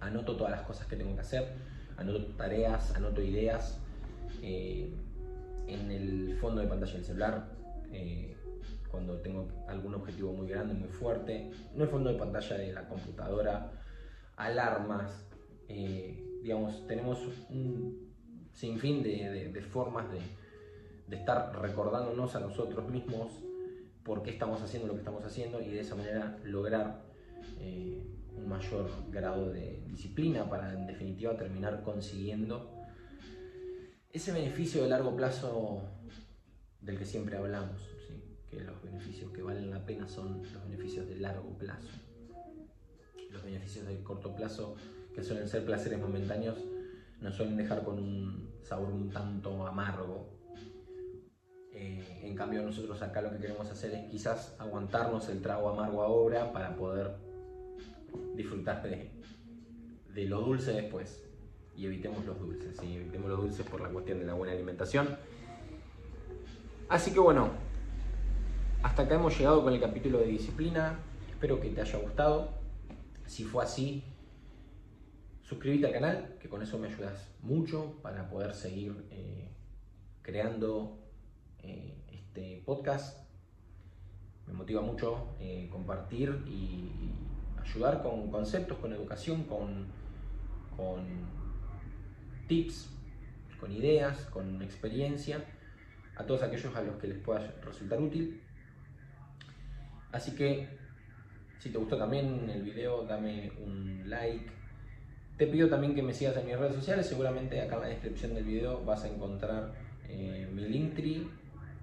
anoto 0.00 0.36
todas 0.36 0.52
las 0.52 0.62
cosas 0.62 0.86
que 0.86 0.96
tengo 0.96 1.14
que 1.14 1.20
hacer, 1.20 1.48
anoto 1.96 2.24
tareas, 2.36 2.94
anoto 2.94 3.22
ideas. 3.22 3.78
Eh, 4.42 4.94
en 5.66 5.90
el 5.90 6.36
fondo 6.40 6.60
de 6.60 6.66
pantalla 6.66 6.94
del 6.94 7.04
celular, 7.04 7.44
eh, 7.92 8.36
cuando 8.90 9.20
tengo 9.20 9.48
algún 9.68 9.94
objetivo 9.94 10.32
muy 10.32 10.48
grande, 10.48 10.74
muy 10.74 10.88
fuerte, 10.88 11.50
no 11.74 11.84
el 11.84 11.90
fondo 11.90 12.12
de 12.12 12.18
pantalla 12.18 12.56
de 12.58 12.72
la 12.72 12.88
computadora, 12.88 13.72
alarmas, 14.36 15.26
eh, 15.68 16.22
digamos, 16.42 16.86
tenemos 16.86 17.18
un 17.48 18.10
sinfín 18.52 19.02
de, 19.02 19.60
formas 19.70 20.06
de, 20.10 21.16
estar 21.16 21.60
recordándonos 21.60 22.34
a 22.36 22.40
nosotros 22.40 22.88
mismos 22.88 23.32
por 24.04 24.22
qué 24.22 24.30
estamos 24.30 24.62
haciendo 24.62 24.88
lo 24.88 24.94
que 24.94 25.00
estamos 25.00 25.24
haciendo 25.24 25.60
y 25.60 25.68
de 25.68 25.80
esa 25.80 25.94
manera 25.94 26.38
lograr 26.44 27.02
eh, 27.58 28.02
un 28.34 28.48
mayor 28.48 28.88
grado 29.10 29.50
de 29.50 29.82
disciplina 29.86 30.48
para 30.48 30.72
en 30.72 30.86
definitiva 30.86 31.36
terminar 31.36 31.82
consiguiendo 31.82 32.70
ese 34.12 34.32
beneficio 34.32 34.82
de 34.82 34.88
largo 34.88 35.14
plazo 35.14 35.82
del 36.80 36.98
que 36.98 37.04
siempre 37.04 37.36
hablamos, 37.36 37.88
que 38.50 38.60
los 38.60 38.82
beneficios 38.82 39.30
que 39.32 39.42
valen 39.42 39.70
la 39.70 39.84
pena 39.84 40.08
son 40.08 40.42
los 40.42 40.62
beneficios 40.64 41.08
de 41.08 41.16
largo 41.16 41.56
plazo 41.56 41.88
los 43.32 43.42
beneficios 43.42 43.86
del 43.86 44.02
corto 44.02 44.34
plazo, 44.34 44.76
que 45.14 45.22
suelen 45.22 45.48
ser 45.48 45.64
placeres 45.64 45.98
momentáneos, 45.98 46.58
nos 47.20 47.34
suelen 47.34 47.56
dejar 47.56 47.84
con 47.84 47.98
un 47.98 48.50
sabor 48.62 48.90
un 48.90 49.10
tanto 49.10 49.66
amargo. 49.66 50.28
Eh, 51.72 52.20
en 52.22 52.34
cambio 52.34 52.62
nosotros 52.62 53.00
acá 53.02 53.22
lo 53.22 53.30
que 53.30 53.38
queremos 53.38 53.68
hacer 53.70 53.92
es 53.94 54.10
quizás 54.10 54.56
aguantarnos 54.58 55.28
el 55.28 55.40
trago 55.40 55.68
amargo 55.68 56.02
ahora 56.02 56.52
para 56.52 56.74
poder 56.76 57.16
disfrutar 58.34 58.82
de, 58.82 59.10
de 60.12 60.24
lo 60.26 60.40
dulce 60.40 60.72
después. 60.72 61.24
Y 61.76 61.86
evitemos 61.86 62.24
los 62.26 62.38
dulces, 62.38 62.76
¿sí? 62.78 62.96
evitemos 62.96 63.30
los 63.30 63.40
dulces 63.40 63.66
por 63.66 63.80
la 63.80 63.88
cuestión 63.88 64.18
de 64.18 64.26
la 64.26 64.34
buena 64.34 64.52
alimentación. 64.52 65.16
Así 66.88 67.12
que 67.12 67.20
bueno, 67.20 67.50
hasta 68.82 69.02
acá 69.02 69.16
hemos 69.16 69.36
llegado 69.36 69.62
con 69.62 69.72
el 69.74 69.80
capítulo 69.80 70.18
de 70.18 70.26
disciplina. 70.26 70.98
Espero 71.30 71.60
que 71.60 71.70
te 71.70 71.80
haya 71.80 71.98
gustado. 71.98 72.50
Si 73.26 73.44
fue 73.44 73.62
así, 73.62 74.02
suscríbete 75.42 75.86
al 75.86 75.92
canal, 75.92 76.36
que 76.40 76.48
con 76.48 76.62
eso 76.62 76.78
me 76.78 76.88
ayudas 76.88 77.30
mucho 77.42 77.98
para 78.02 78.28
poder 78.30 78.54
seguir 78.54 79.06
eh, 79.10 79.50
creando 80.22 80.98
eh, 81.62 81.94
este 82.10 82.62
podcast. 82.64 83.18
Me 84.46 84.54
motiva 84.54 84.80
mucho 84.80 85.36
eh, 85.38 85.68
compartir 85.70 86.42
y, 86.46 86.90
ayudar 87.60 88.02
con 88.02 88.30
conceptos, 88.30 88.78
con 88.78 88.92
educación, 88.92 89.44
con, 89.44 89.86
con 90.76 91.04
tips, 92.48 92.90
con 93.60 93.70
ideas, 93.70 94.24
con 94.32 94.62
experiencia, 94.62 95.44
a 96.16 96.24
todos 96.24 96.42
aquellos 96.42 96.74
a 96.74 96.80
los 96.82 96.96
que 96.96 97.08
les 97.08 97.18
pueda 97.18 97.54
resultar 97.62 98.00
útil. 98.00 98.42
Así 100.12 100.34
que 100.34 100.68
si 101.60 101.70
te 101.70 101.78
gustó 101.78 101.98
también 101.98 102.48
el 102.48 102.62
video, 102.62 103.04
dame 103.04 103.52
un 103.62 104.08
like. 104.08 104.46
Te 105.36 105.46
pido 105.46 105.68
también 105.68 105.94
que 105.94 106.02
me 106.02 106.14
sigas 106.14 106.36
en 106.38 106.46
mis 106.46 106.58
redes 106.58 106.74
sociales, 106.74 107.06
seguramente 107.06 107.60
acá 107.60 107.76
en 107.76 107.82
la 107.82 107.88
descripción 107.88 108.34
del 108.34 108.44
video 108.44 108.84
vas 108.84 109.04
a 109.04 109.08
encontrar 109.08 109.72
eh, 110.08 110.48
mi 110.52 110.62
Linktree 110.62 111.28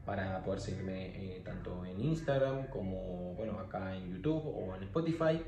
para 0.06 0.44
poder 0.44 0.60
seguirme 0.62 1.08
eh, 1.08 1.42
tanto 1.44 1.86
en 1.86 2.00
Instagram 2.02 2.68
como 2.68 3.34
bueno, 3.36 3.60
acá 3.60 3.96
en 3.96 4.14
YouTube 4.14 4.42
o 4.46 4.76
en 4.76 4.84
Spotify. 4.84 5.42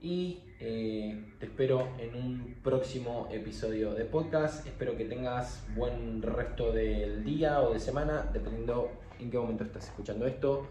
Y 0.00 0.44
eh, 0.60 1.32
te 1.40 1.46
espero 1.46 1.88
en 1.98 2.14
un 2.14 2.56
próximo 2.62 3.26
episodio 3.32 3.94
de 3.94 4.04
podcast. 4.04 4.64
Espero 4.64 4.96
que 4.96 5.06
tengas 5.06 5.66
buen 5.74 6.22
resto 6.22 6.72
del 6.72 7.24
día 7.24 7.62
o 7.62 7.72
de 7.72 7.80
semana, 7.80 8.30
dependiendo 8.32 8.92
en 9.18 9.28
qué 9.28 9.38
momento 9.38 9.64
estás 9.64 9.88
escuchando 9.88 10.24
esto. 10.26 10.68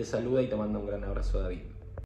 Te 0.00 0.06
saluda 0.06 0.40
y 0.40 0.48
te 0.48 0.56
manda 0.56 0.78
un 0.78 0.86
gran 0.86 1.04
abrazo 1.04 1.40
David. 1.42 1.69